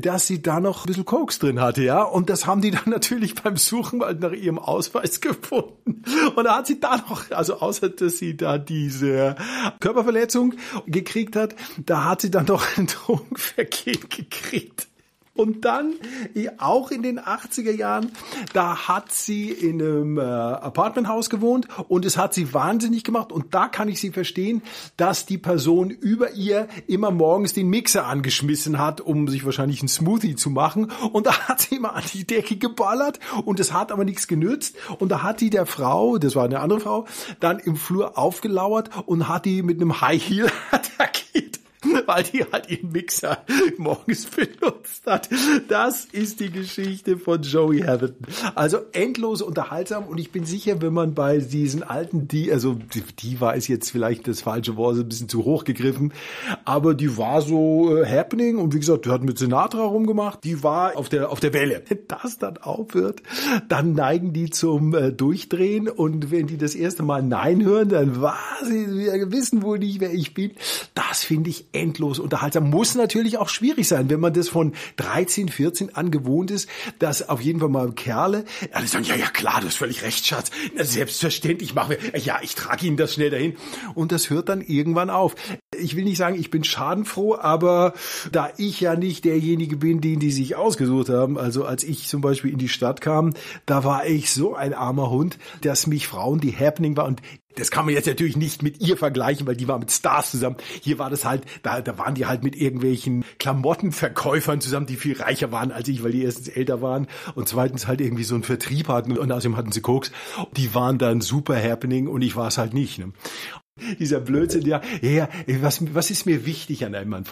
dass 0.00 0.26
sie 0.26 0.42
da 0.42 0.60
noch 0.60 0.84
ein 0.84 0.86
bisschen 0.86 1.04
Koks 1.04 1.38
drin 1.38 1.60
hatte, 1.60 1.82
ja. 1.82 2.02
Und 2.02 2.30
das 2.30 2.46
haben 2.46 2.60
die 2.60 2.70
dann 2.70 2.89
natürlich 2.90 3.34
beim 3.34 3.56
Suchen 3.56 3.98
nach 3.98 4.32
ihrem 4.32 4.58
Ausweis 4.58 5.20
gefunden. 5.20 6.02
Und 6.36 6.44
da 6.44 6.58
hat 6.58 6.66
sie 6.66 6.80
da 6.80 6.98
noch, 6.98 7.30
also 7.30 7.60
außer 7.60 7.88
dass 7.88 8.18
sie 8.18 8.36
da 8.36 8.58
diese 8.58 9.36
Körperverletzung 9.80 10.54
gekriegt 10.86 11.36
hat, 11.36 11.54
da 11.78 12.04
hat 12.04 12.20
sie 12.20 12.30
dann 12.30 12.46
noch 12.46 12.64
ein 12.76 12.86
Drogenvergehen 12.86 14.08
gekriegt. 14.08 14.89
Und 15.40 15.64
dann, 15.64 15.94
auch 16.58 16.90
in 16.90 17.02
den 17.02 17.18
80er 17.18 17.74
Jahren, 17.74 18.12
da 18.52 18.88
hat 18.88 19.10
sie 19.10 19.48
in 19.48 19.80
einem 19.80 20.18
äh, 20.18 20.20
Apartmenthaus 20.20 21.30
gewohnt 21.30 21.66
und 21.88 22.04
es 22.04 22.18
hat 22.18 22.34
sie 22.34 22.52
wahnsinnig 22.52 23.04
gemacht. 23.04 23.32
Und 23.32 23.54
da 23.54 23.68
kann 23.68 23.88
ich 23.88 24.00
sie 24.00 24.10
verstehen, 24.10 24.60
dass 24.98 25.24
die 25.24 25.38
Person 25.38 25.88
über 25.88 26.32
ihr 26.32 26.68
immer 26.86 27.10
morgens 27.10 27.54
den 27.54 27.70
Mixer 27.70 28.06
angeschmissen 28.06 28.78
hat, 28.78 29.00
um 29.00 29.28
sich 29.28 29.46
wahrscheinlich 29.46 29.80
einen 29.80 29.88
Smoothie 29.88 30.36
zu 30.36 30.50
machen. 30.50 30.92
Und 31.10 31.26
da 31.26 31.48
hat 31.48 31.62
sie 31.62 31.76
immer 31.76 31.94
an 31.94 32.04
die 32.12 32.26
Decke 32.26 32.56
geballert 32.56 33.18
und 33.42 33.60
es 33.60 33.72
hat 33.72 33.92
aber 33.92 34.04
nichts 34.04 34.28
genützt. 34.28 34.76
Und 34.98 35.08
da 35.08 35.22
hat 35.22 35.40
die 35.40 35.48
der 35.48 35.64
Frau, 35.64 36.18
das 36.18 36.36
war 36.36 36.44
eine 36.44 36.60
andere 36.60 36.80
Frau, 36.80 37.06
dann 37.40 37.60
im 37.60 37.76
Flur 37.76 38.18
aufgelauert 38.18 38.90
und 39.06 39.26
hat 39.26 39.46
die 39.46 39.62
mit 39.62 39.80
einem 39.80 40.02
High 40.02 40.22
Heel 40.22 40.50
attackiert. 40.70 41.60
weil 42.06 42.24
die 42.24 42.44
halt 42.44 42.70
ihren 42.70 42.92
Mixer 42.92 43.44
morgens 43.78 44.26
benutzt 44.26 45.06
hat. 45.06 45.28
Das 45.68 46.04
ist 46.04 46.40
die 46.40 46.50
Geschichte 46.50 47.16
von 47.16 47.42
Joey 47.42 47.80
Hatherton. 47.80 48.26
Also 48.54 48.78
endlos 48.92 49.40
unterhaltsam 49.42 50.04
und 50.04 50.18
ich 50.18 50.30
bin 50.30 50.44
sicher, 50.44 50.80
wenn 50.82 50.92
man 50.92 51.14
bei 51.14 51.38
diesen 51.38 51.82
alten, 51.82 52.28
die, 52.28 52.52
also 52.52 52.76
die 53.22 53.40
war 53.40 53.56
ist 53.56 53.68
jetzt 53.68 53.90
vielleicht 53.90 54.28
das 54.28 54.42
falsche 54.42 54.76
Wort, 54.76 54.96
ein 54.96 55.08
bisschen 55.08 55.28
zu 55.28 55.44
hoch 55.44 55.64
gegriffen, 55.64 56.12
aber 56.64 56.94
die 56.94 57.16
war 57.16 57.40
so 57.42 57.96
äh, 57.96 58.06
happening 58.06 58.58
und 58.58 58.74
wie 58.74 58.80
gesagt, 58.80 59.06
die 59.06 59.10
hat 59.10 59.22
mit 59.22 59.38
Sinatra 59.38 59.82
rumgemacht, 59.82 60.44
die 60.44 60.62
war 60.62 60.96
auf 60.96 61.08
der 61.08 61.30
auf 61.30 61.40
der 61.40 61.52
Welle. 61.54 61.82
Wenn 61.88 62.00
das 62.08 62.38
dann 62.38 62.58
aufhört, 62.58 63.22
dann 63.68 63.94
neigen 63.94 64.32
die 64.32 64.50
zum 64.50 64.94
äh, 64.94 65.12
Durchdrehen 65.12 65.88
und 65.88 66.30
wenn 66.30 66.46
die 66.46 66.58
das 66.58 66.74
erste 66.74 67.02
Mal 67.02 67.22
Nein 67.22 67.64
hören, 67.64 67.88
dann 67.88 68.20
was, 68.20 68.36
sie 68.64 68.86
wissen 69.30 69.62
wohl 69.62 69.78
nicht, 69.78 70.00
wer 70.00 70.12
ich 70.12 70.34
bin. 70.34 70.52
Das 70.94 71.24
finde 71.24 71.50
ich 71.50 71.69
endlos 71.72 72.18
unterhaltsam. 72.18 72.70
Muss 72.70 72.94
natürlich 72.94 73.38
auch 73.38 73.48
schwierig 73.48 73.88
sein, 73.88 74.10
wenn 74.10 74.20
man 74.20 74.32
das 74.32 74.48
von 74.48 74.72
13, 74.96 75.48
14 75.48 75.94
an 75.94 76.10
gewohnt 76.10 76.50
ist, 76.50 76.68
dass 76.98 77.28
auf 77.28 77.40
jeden 77.40 77.60
Fall 77.60 77.68
mal 77.68 77.92
Kerle 77.92 78.44
alle 78.72 78.86
sagen, 78.86 79.04
ja, 79.04 79.14
ja, 79.16 79.26
klar, 79.26 79.60
du 79.60 79.66
hast 79.66 79.76
völlig 79.76 80.02
recht, 80.02 80.26
Schatz. 80.26 80.50
Selbstverständlich 80.76 81.74
machen 81.74 81.96
wir, 81.98 82.20
ja, 82.20 82.38
ich 82.42 82.54
trage 82.54 82.86
Ihnen 82.86 82.96
das 82.96 83.14
schnell 83.14 83.30
dahin. 83.30 83.56
Und 83.94 84.12
das 84.12 84.30
hört 84.30 84.48
dann 84.48 84.60
irgendwann 84.60 85.10
auf. 85.10 85.34
Ich 85.76 85.96
will 85.96 86.04
nicht 86.04 86.16
sagen, 86.16 86.38
ich 86.38 86.50
bin 86.50 86.64
schadenfroh, 86.64 87.36
aber 87.36 87.94
da 88.32 88.50
ich 88.56 88.80
ja 88.80 88.96
nicht 88.96 89.24
derjenige 89.24 89.76
bin, 89.76 90.00
den 90.00 90.20
die 90.20 90.30
sich 90.30 90.56
ausgesucht 90.56 91.08
haben, 91.08 91.38
also 91.38 91.64
als 91.64 91.84
ich 91.84 92.08
zum 92.08 92.20
Beispiel 92.20 92.52
in 92.52 92.58
die 92.58 92.68
Stadt 92.68 93.00
kam, 93.00 93.34
da 93.66 93.84
war 93.84 94.06
ich 94.06 94.30
so 94.32 94.54
ein 94.54 94.74
armer 94.74 95.10
Hund, 95.10 95.38
dass 95.62 95.86
mich 95.86 96.08
Frauen, 96.08 96.40
die 96.40 96.56
Happening 96.56 96.96
war 96.96 97.06
und 97.06 97.22
das 97.56 97.70
kann 97.70 97.84
man 97.84 97.94
jetzt 97.94 98.06
natürlich 98.06 98.36
nicht 98.36 98.62
mit 98.62 98.80
ihr 98.80 98.96
vergleichen, 98.96 99.46
weil 99.46 99.56
die 99.56 99.68
war 99.68 99.78
mit 99.78 99.90
Stars 99.90 100.30
zusammen. 100.30 100.56
Hier 100.80 100.98
war 100.98 101.10
das 101.10 101.24
halt, 101.24 101.44
da, 101.62 101.80
da 101.80 101.98
waren 101.98 102.14
die 102.14 102.26
halt 102.26 102.44
mit 102.44 102.56
irgendwelchen 102.56 103.24
Klamottenverkäufern 103.38 104.60
zusammen, 104.60 104.86
die 104.86 104.96
viel 104.96 105.20
reicher 105.20 105.50
waren 105.52 105.72
als 105.72 105.88
ich, 105.88 106.02
weil 106.02 106.12
die 106.12 106.22
erstens 106.22 106.48
älter 106.48 106.80
waren 106.80 107.08
und 107.34 107.48
zweitens 107.48 107.86
halt 107.86 108.00
irgendwie 108.00 108.24
so 108.24 108.34
einen 108.34 108.44
Vertrieb 108.44 108.88
hatten 108.88 109.18
und 109.18 109.32
außerdem 109.32 109.56
hatten 109.56 109.72
sie 109.72 109.80
Koks. 109.80 110.12
Die 110.56 110.74
waren 110.74 110.98
dann 110.98 111.20
super 111.20 111.60
happening 111.60 112.06
und 112.06 112.22
ich 112.22 112.36
war 112.36 112.48
es 112.48 112.58
halt 112.58 112.74
nicht. 112.74 112.98
Ne? 112.98 113.12
Dieser 113.98 114.20
Blödsinn, 114.20 114.66
ja, 114.66 114.80
ja, 115.02 115.28
was, 115.60 115.94
was 115.94 116.10
ist 116.10 116.26
mir 116.26 116.46
wichtig 116.46 116.84
an 116.84 116.94
einem 116.94 117.10
Mann? 117.10 117.24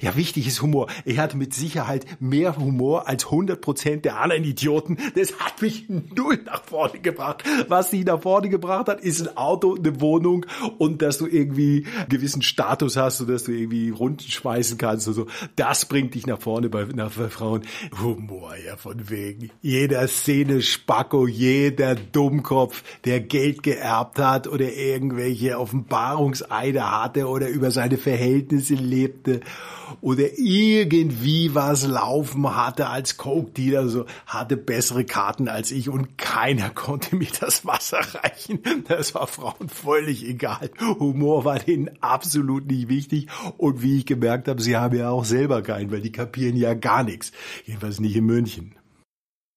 Ja, 0.00 0.16
wichtig 0.16 0.46
ist 0.46 0.62
Humor. 0.62 0.88
Er 1.04 1.16
hat 1.18 1.34
mit 1.34 1.54
Sicherheit 1.54 2.06
mehr 2.20 2.56
Humor 2.56 3.08
als 3.08 3.26
100 3.26 3.60
Prozent 3.60 4.04
der 4.04 4.20
anderen 4.20 4.44
Idioten. 4.44 4.98
Das 5.14 5.38
hat 5.38 5.60
mich 5.62 5.88
null 5.88 6.40
nach 6.44 6.64
vorne 6.64 7.00
gebracht. 7.00 7.44
Was 7.68 7.90
sie 7.90 8.04
nach 8.04 8.20
vorne 8.20 8.48
gebracht 8.48 8.88
hat, 8.88 9.00
ist 9.00 9.20
ein 9.20 9.36
Auto, 9.36 9.76
eine 9.76 10.00
Wohnung 10.00 10.46
und 10.78 11.02
dass 11.02 11.18
du 11.18 11.26
irgendwie 11.26 11.86
einen 11.98 12.08
gewissen 12.08 12.42
Status 12.42 12.96
hast 12.96 13.20
und 13.20 13.30
dass 13.30 13.44
du 13.44 13.52
irgendwie 13.52 13.90
Runden 13.90 14.20
schmeißen 14.20 14.78
kannst 14.78 15.08
und 15.08 15.14
so. 15.14 15.26
Das 15.56 15.86
bringt 15.86 16.14
dich 16.14 16.26
nach 16.26 16.40
vorne 16.40 16.68
bei, 16.68 16.84
nach, 16.84 17.10
bei 17.12 17.28
Frauen. 17.28 17.62
Humor, 18.00 18.54
ja, 18.64 18.76
von 18.76 19.10
wegen. 19.10 19.50
Jeder 19.60 20.06
Szene 20.08 20.62
Spacko, 20.62 21.26
jeder 21.26 21.94
Dummkopf, 21.94 22.82
der 23.04 23.20
Geld 23.20 23.62
geerbt 23.62 24.18
hat 24.18 24.46
oder 24.46 24.72
irgendwelche 24.72 25.41
irgendwelche 25.42 25.58
Offenbarungseide 25.58 26.90
hatte 26.90 27.28
oder 27.28 27.48
über 27.48 27.70
seine 27.70 27.98
Verhältnisse 27.98 28.74
lebte 28.74 29.40
oder 30.00 30.38
irgendwie 30.38 31.54
was 31.54 31.86
laufen 31.86 32.56
hatte 32.56 32.88
als 32.88 33.16
Coke-Dealer, 33.16 33.88
so 33.88 34.06
hatte 34.26 34.56
bessere 34.56 35.04
Karten 35.04 35.48
als 35.48 35.70
ich 35.70 35.88
und 35.88 36.16
keiner 36.16 36.70
konnte 36.74 37.16
mir 37.16 37.28
das 37.40 37.66
Wasser 37.66 38.00
reichen. 38.22 38.60
Das 38.88 39.14
war 39.14 39.26
Frauen 39.26 39.68
völlig 39.68 40.26
egal. 40.26 40.70
Humor 40.98 41.44
war 41.44 41.58
denen 41.58 41.90
absolut 42.00 42.66
nicht 42.66 42.88
wichtig 42.88 43.28
und 43.58 43.82
wie 43.82 43.98
ich 43.98 44.06
gemerkt 44.06 44.48
habe, 44.48 44.62
sie 44.62 44.76
haben 44.76 44.96
ja 44.96 45.10
auch 45.10 45.24
selber 45.24 45.62
keinen, 45.62 45.90
weil 45.90 46.00
die 46.00 46.12
kapieren 46.12 46.56
ja 46.56 46.74
gar 46.74 47.02
nichts. 47.02 47.32
Jedenfalls 47.64 48.00
nicht 48.00 48.16
in 48.16 48.24
München. 48.24 48.74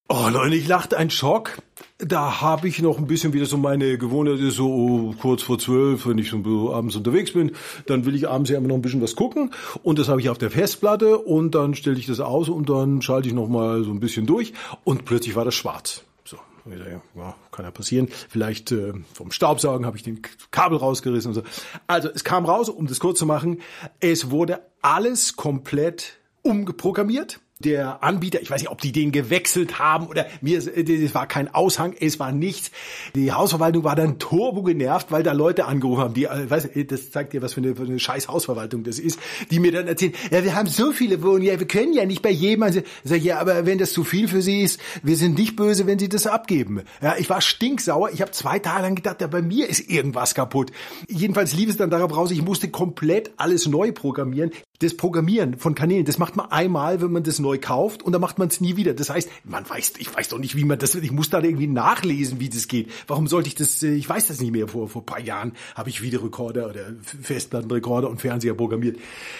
Oh 0.08 0.28
Leute, 0.30 0.56
ich 0.56 0.68
lachte 0.68 0.98
ein 0.98 1.10
Schock. 1.10 1.58
Da 1.98 2.39
habe 2.39 2.68
ich 2.68 2.80
noch 2.80 3.00
ein 3.00 3.08
bisschen 3.08 3.34
wieder 3.34 3.48
so 3.48 3.58
meine 3.58 3.98
Gewohnheit, 3.98 4.38
so 4.52 5.15
kurz 5.20 5.41
vor 5.41 5.58
zwölf, 5.58 6.06
wenn 6.06 6.20
ich 6.20 6.30
so 6.30 6.72
abends 6.72 6.96
unterwegs 6.96 7.32
bin, 7.32 7.54
dann 7.88 8.06
will 8.06 8.13
ich 8.13 8.30
abends 8.30 8.52
ja 8.52 8.58
immer 8.60 8.68
noch 8.68 8.76
ein 8.76 8.84
bisschen 8.84 9.02
was 9.02 9.15
gucken 9.15 9.52
und 9.82 9.98
das 9.98 10.08
habe 10.08 10.22
ich 10.22 10.30
auf 10.30 10.38
der 10.38 10.52
Festplatte 10.52 11.18
und 11.18 11.56
dann 11.56 11.74
stelle 11.74 11.98
ich 11.98 12.06
das 12.06 12.20
aus 12.20 12.50
und 12.50 12.70
dann 12.70 13.02
schalte 13.02 13.30
ich 13.30 13.34
noch 13.34 13.48
mal 13.48 13.84
so 13.84 13.89
ein 13.89 14.00
bisschen 14.00 14.28
durch 14.28 14.54
und 14.84 15.06
plötzlich 15.06 15.36
war 15.36 15.44
das 15.46 15.56
schwarz. 15.56 16.04
So, 16.24 16.38
ja, 16.68 17.36
kann 17.52 17.65
ja 17.65 17.72
passieren. 17.72 18.10
Vielleicht 18.30 18.72
äh, 18.74 18.94
vom 19.12 19.32
Staubsaugen 19.32 19.88
habe 19.88 19.98
ich 19.98 20.04
den 20.04 20.22
Kabel 20.52 20.78
rausgerissen 20.78 21.30
und 21.30 21.36
so. 21.36 21.44
Also 21.88 22.10
es 22.13 22.24
kam 22.24 22.46
raus, 22.46 22.70
um 22.70 22.86
das 22.86 23.00
kurz 23.00 23.18
zu 23.18 23.26
machen, 23.26 23.62
es 24.02 24.30
wurde 24.30 24.60
alles 24.82 25.36
komplett 25.36 26.20
umgeprogrammiert 26.44 27.39
der 27.60 28.04
Anbieter, 28.04 28.41
ich 28.41 28.52
weiß 28.52 28.60
nicht, 28.62 28.70
ob 28.70 28.82
die 28.82 28.91
den 28.91 29.13
gewechselt 29.13 29.80
haben 29.80 30.08
oder 30.08 30.26
mir, 30.41 30.58
es 30.58 31.15
war 31.15 31.26
kein 31.26 31.54
Aushang, 31.54 31.96
es 31.98 32.20
war 32.20 32.34
nichts. 32.34 32.70
Die 33.15 33.32
Hausverwaltung 33.32 33.86
war 33.86 33.96
dann 33.96 34.20
turbo 34.20 34.62
genervt, 34.62 35.10
weil 35.10 35.24
da 35.24 35.32
Leute 35.32 35.63
angerufen 35.63 36.02
haben, 36.02 36.13
die, 36.13 36.26
äh, 36.26 36.50
weiß, 36.50 36.70
das 36.88 37.12
zeigt 37.12 37.32
dir, 37.32 37.41
was 37.41 37.54
für 37.54 37.62
eine, 37.62 37.74
für 37.76 37.84
eine 37.84 37.98
scheiß 37.98 38.28
Hausverwaltung 38.28 38.84
das 38.84 39.00
ist, 39.00 39.20
die 39.52 39.60
mir 39.60 39.72
dann 39.72 39.88
erzählen, 39.88 40.12
ja, 40.32 40.44
wir 40.44 40.54
haben 40.54 40.68
so 40.68 40.91
viele 40.91 41.24
Wohnungen, 41.24 41.44
ja, 41.44 41.58
wir 41.58 41.68
können 41.68 41.94
ja 41.94 42.06
nicht 42.06 42.22
bei 42.22 42.30
jedem, 42.30 42.63
also, 42.63 42.82
sag 43.06 43.20
ich, 43.20 43.24
ja, 43.24 43.39
aber 43.39 43.65
wenn 43.65 43.78
das 43.78 43.94
zu 43.94 44.04
viel 44.04 44.28
für 44.28 44.41
Sie 44.41 44.62
ist, 44.62 44.82
wir 45.02 45.15
sind 45.15 45.38
nicht 45.38 45.56
böse, 45.56 45.88
wenn 45.88 45.98
Sie 45.98 46.10
das 46.10 46.28
abgeben. 46.28 46.82
Ja, 47.02 47.15
ich 47.18 47.30
war 47.30 47.39
stinksauer, 47.39 48.10
ich 48.12 48.22
habe 48.22 48.32
zwei 48.32 48.60
Tage 48.60 48.82
lang 48.82 48.96
gedacht, 48.96 49.22
ja, 49.22 49.28
bei 49.28 49.41
mir 49.41 49.70
ist 49.70 49.89
irgendwas 49.89 50.36
kaputt. 50.36 50.74
Jedenfalls 51.08 51.54
lief 51.54 51.70
es 51.70 51.78
dann 51.78 51.89
darauf 51.89 52.15
raus, 52.18 52.32
ich 52.32 52.41
musste 52.41 52.68
komplett 52.68 53.32
alles 53.38 53.65
neu 53.65 53.94
programmieren. 53.94 54.52
Das 54.80 54.98
Programmieren 54.98 55.58
von 55.58 55.74
Kanälen, 55.74 56.04
das 56.04 56.18
macht 56.18 56.36
man 56.36 56.52
einmal, 56.52 57.02
wenn 57.02 57.13
man 57.13 57.24
das 57.24 57.39
neu 57.46 57.60
kauft 57.60 58.04
und 58.04 58.12
dann 58.12 58.22
macht 58.22 58.40
man 58.40 58.48
es 58.48 58.60
nie 58.60 58.76
wieder. 58.76 58.94
Das 58.94 59.10
heißt, 59.10 59.30
man 59.44 59.70
weiß, 59.70 59.94
ich 60.00 60.14
weiß 60.14 60.30
doch 60.30 60.40
nicht, 60.40 60.56
wie 60.56 60.66
man 60.66 60.80
das, 60.80 60.96
ich 60.96 61.12
muss 61.12 61.30
da 61.30 61.42
irgendwie 61.42 61.68
nachlesen, 61.68 62.40
wie 62.40 62.50
das 62.50 62.68
geht. 62.68 62.90
Warum 63.08 63.28
sollte 63.28 63.48
ich 63.48 63.56
das, 63.56 63.84
äh, 63.84 63.94
ich 63.94 64.10
weiß 64.10 64.28
das 64.28 64.42
nicht 64.42 64.52
mehr. 64.52 64.68
Vor, 64.68 64.90
vor 64.90 65.06
paar 65.06 65.20
Jahren 65.20 65.54
habe 65.76 65.90
ich 65.90 66.02
Videorekorder 66.02 66.70
oder 66.70 66.94
Festplattenrekorder 67.22 68.10
und 68.10 68.20
Fernseher 68.20 68.56
programmiert. 68.56 68.98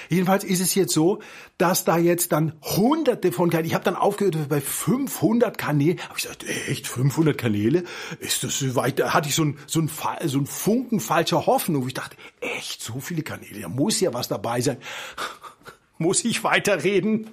Jedenfalls 0.10 0.44
ist 0.44 0.62
es 0.62 0.76
jetzt 0.76 0.94
so, 0.94 1.20
dass 1.58 1.84
da 1.84 1.98
jetzt 1.98 2.32
dann 2.32 2.54
hunderte 2.62 3.32
von 3.32 3.50
Kanälen, 3.50 3.68
ich 3.68 3.74
habe 3.74 3.84
dann 3.84 3.96
aufgehört 3.96 4.50
bei 4.50 4.62
500 4.62 5.58
Kanälen, 5.58 6.00
habe 6.02 6.18
ich 6.18 6.24
gesagt, 6.24 6.46
echt 6.68 6.88
500 6.88 7.38
Kanäle? 7.38 7.84
Ist 8.20 8.44
das 8.44 8.76
weit, 8.76 9.00
da 9.00 9.14
hatte 9.14 9.30
ich 9.30 9.36
so 9.36 9.44
ein, 9.44 9.58
so 9.66 9.80
ein, 9.80 9.90
so 10.26 10.40
ein 10.40 10.46
Funken 10.46 11.00
falscher 11.00 11.46
Hoffnung, 11.46 11.84
wo 11.84 11.88
ich 11.88 11.94
dachte, 11.94 12.16
echt 12.40 12.84
so 12.84 13.00
viele 13.00 13.24
Kanäle, 13.24 13.62
da 13.62 13.68
muss 13.68 14.00
ja 14.00 14.14
was 14.14 14.28
dabei 14.28 14.62
sein. 14.62 14.78
Muss 15.98 16.26
ich 16.26 16.44
weiterreden? 16.44 17.30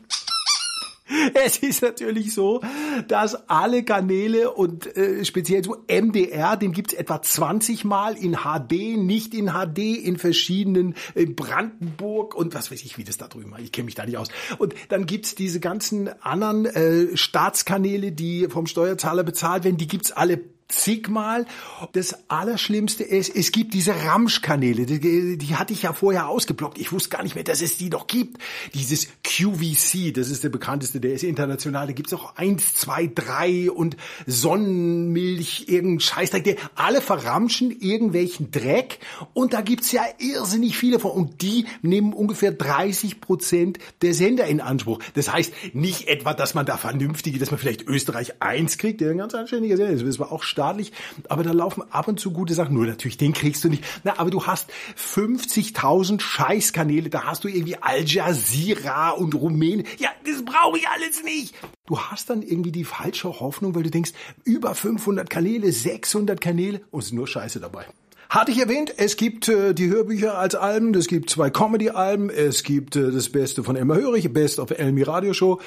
Es 1.35 1.59
ist 1.59 1.83
natürlich 1.83 2.35
so, 2.35 2.61
dass 3.09 3.49
alle 3.49 3.85
Kanäle 3.85 4.51
und 4.51 4.97
äh, 4.97 5.25
speziell 5.25 5.65
so 5.65 5.77
MDR, 5.88 6.57
den 6.57 6.73
gibt's 6.73 6.95
etwa 6.95 7.21
20 7.21 7.85
Mal 7.85 8.17
in 8.17 8.38
HD, 8.38 8.97
nicht 8.97 9.35
in 9.35 9.51
HD, 9.51 9.79
in 9.79 10.19
verschiedenen 10.19 10.95
äh, 11.15 11.27
Brandenburg 11.27 12.35
und 12.35 12.55
was 12.55 12.71
weiß 12.71 12.83
ich, 12.85 12.99
wie 12.99 13.05
das 13.05 13.17
da 13.17 13.29
drüben 13.29 13.51
war. 13.51 13.61
Ich 13.61 13.73
kenne 13.73 13.87
mich 13.87 13.95
da 13.95 14.05
nicht 14.05 14.19
aus. 14.19 14.29
Und 14.59 14.75
dann 14.88 15.07
gibt's 15.07 15.35
diese 15.35 15.61
ganzen 15.61 16.09
anderen 16.23 16.67
äh, 16.67 17.17
Staatskanäle, 17.17 18.12
die 18.12 18.49
vom 18.49 18.67
Steuerzahler 18.67 19.25
bezahlt 19.25 19.65
werden, 19.65 19.77
die 19.77 19.88
gibt's 19.88 20.12
alle 20.12 20.41
zigmal. 20.73 21.47
Das 21.93 22.29
Allerschlimmste 22.29 23.05
ist, 23.05 23.35
es 23.35 23.53
gibt 23.53 23.75
diese 23.75 23.95
Ramschkanäle, 23.95 24.87
die, 24.87 25.39
die 25.39 25.57
hatte 25.57 25.73
ich 25.73 25.83
ja 25.83 25.93
vorher 25.93 26.29
ausgeblockt. 26.29 26.79
Ich 26.79 26.93
wusste 26.93 27.11
gar 27.11 27.23
nicht 27.23 27.35
mehr, 27.35 27.45
dass 27.45 27.63
es 27.63 27.77
die 27.77 27.91
noch 27.91 28.07
gibt. 28.07 28.39
Dieses 28.75 29.09
QVC, 29.23 30.13
das 30.15 30.29
ist 30.29 30.45
der 30.45 30.49
bekannteste, 30.49 31.01
der 31.01 31.13
ist 31.13 31.23
international. 31.23 31.87
Da 31.87 31.93
gibt's 31.93 32.13
auch 32.13 32.37
eins, 32.37 32.75
zwei, 32.75 33.07
drei 33.07 33.71
und 33.71 33.97
Sonnenmilch, 34.27 35.67
irgendein 35.69 36.01
Scheißdreck. 36.01 36.45
Die 36.45 36.57
alle 36.75 37.01
verramschen 37.01 37.71
irgendwelchen 37.71 38.51
Dreck 38.51 38.99
und 39.35 39.53
da 39.53 39.61
gibt's 39.61 39.93
ja 39.93 40.03
irrsinnig 40.19 40.77
viele 40.77 40.99
von 40.99 41.11
und 41.13 41.43
die 41.43 41.67
nehmen 41.83 42.13
ungefähr 42.13 42.53
30 42.53 43.21
Prozent 43.21 43.79
der 44.01 44.15
Sender 44.15 44.47
in 44.47 44.61
Anspruch. 44.61 45.01
Das 45.15 45.33
heißt 45.33 45.53
nicht 45.75 46.09
etwa, 46.09 46.35
dass 46.35 46.55
man 46.55 46.67
da 46.67 46.77
vernünftige, 46.77 47.39
dass 47.39 47.51
man 47.51 47.59
vielleicht 47.59 47.87
Österreich 47.87 48.41
1 48.41 48.79
kriegt, 48.79 49.01
der 49.01 49.11
ein 49.11 49.19
ganz 49.19 49.35
anständiger 49.35 49.77
Sender 49.77 49.93
ist. 49.93 50.07
Das 50.07 50.19
war 50.19 50.33
auch 50.33 50.43
staatlich, 50.62 50.92
aber 51.29 51.42
da 51.42 51.53
laufen 51.53 51.83
ab 51.90 52.07
und 52.07 52.20
zu 52.20 52.31
gute 52.31 52.55
Sachen. 52.55 52.75
Nur 52.75 52.87
natürlich, 52.87 53.16
den 53.16 53.33
kriegst 53.33 53.64
du 53.64 53.68
nicht. 53.68 53.85
Na, 54.05 54.18
aber 54.18 54.31
du 54.31 54.46
hast 54.46 54.70
50.000 54.96 56.20
Scheißkanäle, 56.20 57.11
da 57.11 57.25
hast 57.25 57.42
du 57.44 57.48
irgendwie 57.48 57.77
Al 57.77 58.05
Jazeera 58.05 59.11
und 59.11 59.35
Rumänien. 59.35 59.87
Ja, 59.98 60.11
das 60.25 60.44
brauche 60.44 60.79
ich 60.79 60.88
alles 60.88 61.25
nicht. 61.25 61.55
Du 61.87 61.98
hast 61.98 62.31
dann 62.31 62.42
irgendwie 62.42 62.72
die 62.72 62.85
falsche 62.85 63.40
Hoffnung, 63.40 63.75
weil 63.75 63.83
du 63.83 63.90
denkst, 63.90 64.12
über 64.44 64.75
500 64.75 65.29
Kanäle, 65.29 65.72
600 65.72 66.40
Kanäle 66.40 66.81
und 66.90 67.01
es 67.01 67.07
ist 67.07 67.12
nur 67.12 67.27
Scheiße 67.27 67.59
dabei. 67.59 67.87
Hatte 68.33 68.51
ich 68.51 68.61
erwähnt, 68.61 68.95
es 68.97 69.18
gibt 69.18 69.51
äh, 69.51 69.75
die 69.75 69.90
Hörbücher 69.90 70.38
als 70.38 70.55
Alben, 70.55 70.95
es 70.95 71.07
gibt 71.07 71.29
zwei 71.29 71.51
Comedy-Alben, 71.51 72.31
es 72.31 72.62
gibt 72.62 72.97
äh, 72.97 73.11
das 73.11 73.29
Beste 73.29 73.62
von 73.62 73.77
Emma 73.77 73.95
Hörig, 73.95 74.33
Best 74.33 74.59
of 74.59 74.71
Elmi 74.71 75.03
Radio 75.03 75.35
Show 75.35 75.61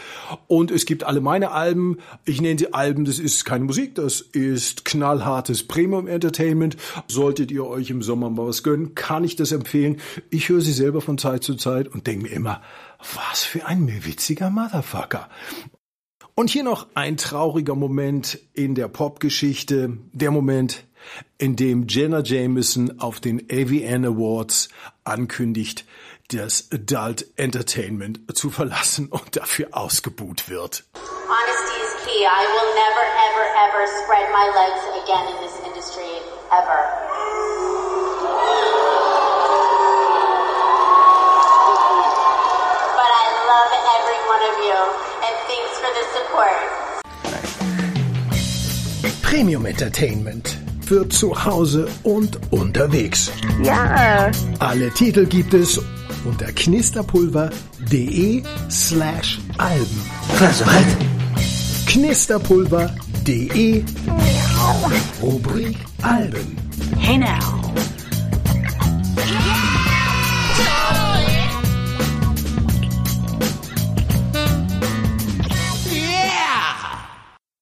und 0.48 0.72
es 0.72 0.88
gibt 0.88 1.04
alle 1.04 1.22
meine 1.22 1.52
Alben. 1.52 2.00
Ich 2.26 2.42
nenne 2.42 2.58
sie 2.58 2.74
Alben, 2.74 3.06
das 3.06 3.20
ist 3.20 3.46
keine 3.46 3.66
Musik, 3.66 3.94
das 3.94 4.20
ist 4.20 4.84
knallhartes 4.84 5.68
Premium 5.68 6.08
Entertainment. 6.08 6.76
Solltet 7.08 7.52
ihr 7.52 7.68
euch 7.68 7.92
im 7.92 8.02
Sommer 8.02 8.32
mal 8.32 8.48
was 8.48 8.64
gönnen, 8.64 8.96
kann 8.96 9.24
ich 9.24 9.36
das 9.36 9.52
empfehlen. 9.52 9.98
Ich 10.32 10.50
höre 10.50 10.62
sie 10.62 10.74
selber 10.74 11.02
von 11.02 11.20
Zeit 11.20 11.44
zu 11.44 11.54
Zeit 11.54 11.88
und 11.88 12.08
denke 12.08 12.24
mir 12.24 12.32
immer, 12.32 12.64
was 13.14 13.44
für 13.44 13.68
ein 13.68 13.88
witziger 13.88 14.50
Motherfucker. 14.50 15.30
Und 16.34 16.50
hier 16.50 16.64
noch 16.64 16.88
ein 16.96 17.16
trauriger 17.18 17.76
Moment 17.76 18.40
in 18.54 18.74
der 18.74 18.88
Popgeschichte, 18.88 20.00
der 20.14 20.32
Moment, 20.32 20.84
in 21.38 21.56
dem 21.56 21.88
Jenna 21.88 22.22
Jameson 22.22 23.00
auf 23.00 23.20
den 23.20 23.48
AVN 23.52 24.06
Awards 24.06 24.70
ankündigt, 25.04 25.86
das 26.30 26.70
Adult 26.72 27.28
Entertainment 27.38 28.20
zu 28.36 28.50
verlassen 28.50 29.08
und 29.08 29.36
dafür 29.36 29.68
ausgebuht 29.72 30.50
wird. 30.50 30.84
Honesty 30.96 31.78
is 31.82 31.94
key. 32.06 32.26
I 32.26 32.46
will 32.50 32.74
never, 32.74 33.06
ever, 33.30 33.46
ever 33.66 33.86
spread 34.02 34.30
my 34.32 34.48
legs 34.54 34.84
again 35.04 35.26
in 35.30 35.38
this 35.44 35.56
industry. 35.66 36.10
Ever. 36.52 36.82
But 42.96 43.12
I 43.12 43.26
love 43.46 43.72
every 43.98 44.20
one 44.34 44.44
of 44.50 44.56
you. 44.66 44.78
And 45.26 45.36
thanks 45.50 45.74
for 45.82 45.92
the 45.94 46.06
support. 46.16 46.62
Premium 49.22 49.66
Entertainment 49.66 50.65
für 50.86 51.10
zu 51.10 51.46
Hause 51.46 51.88
und 52.04 52.40
unterwegs. 52.52 53.32
Ja. 53.64 54.32
Alle 54.60 54.92
Titel 54.92 55.26
gibt 55.26 55.54
es 55.54 55.82
unter 56.26 56.52
knisterpulver.de 56.52 58.44
slash 58.70 59.40
Alben. 59.58 60.02
Also 60.40 60.66
halt. 60.66 60.86
Knisterpulver.de 61.88 63.84
Rubrik 65.22 65.78
Alben. 66.02 66.58
Hey 67.00 67.18
now. 67.18 67.65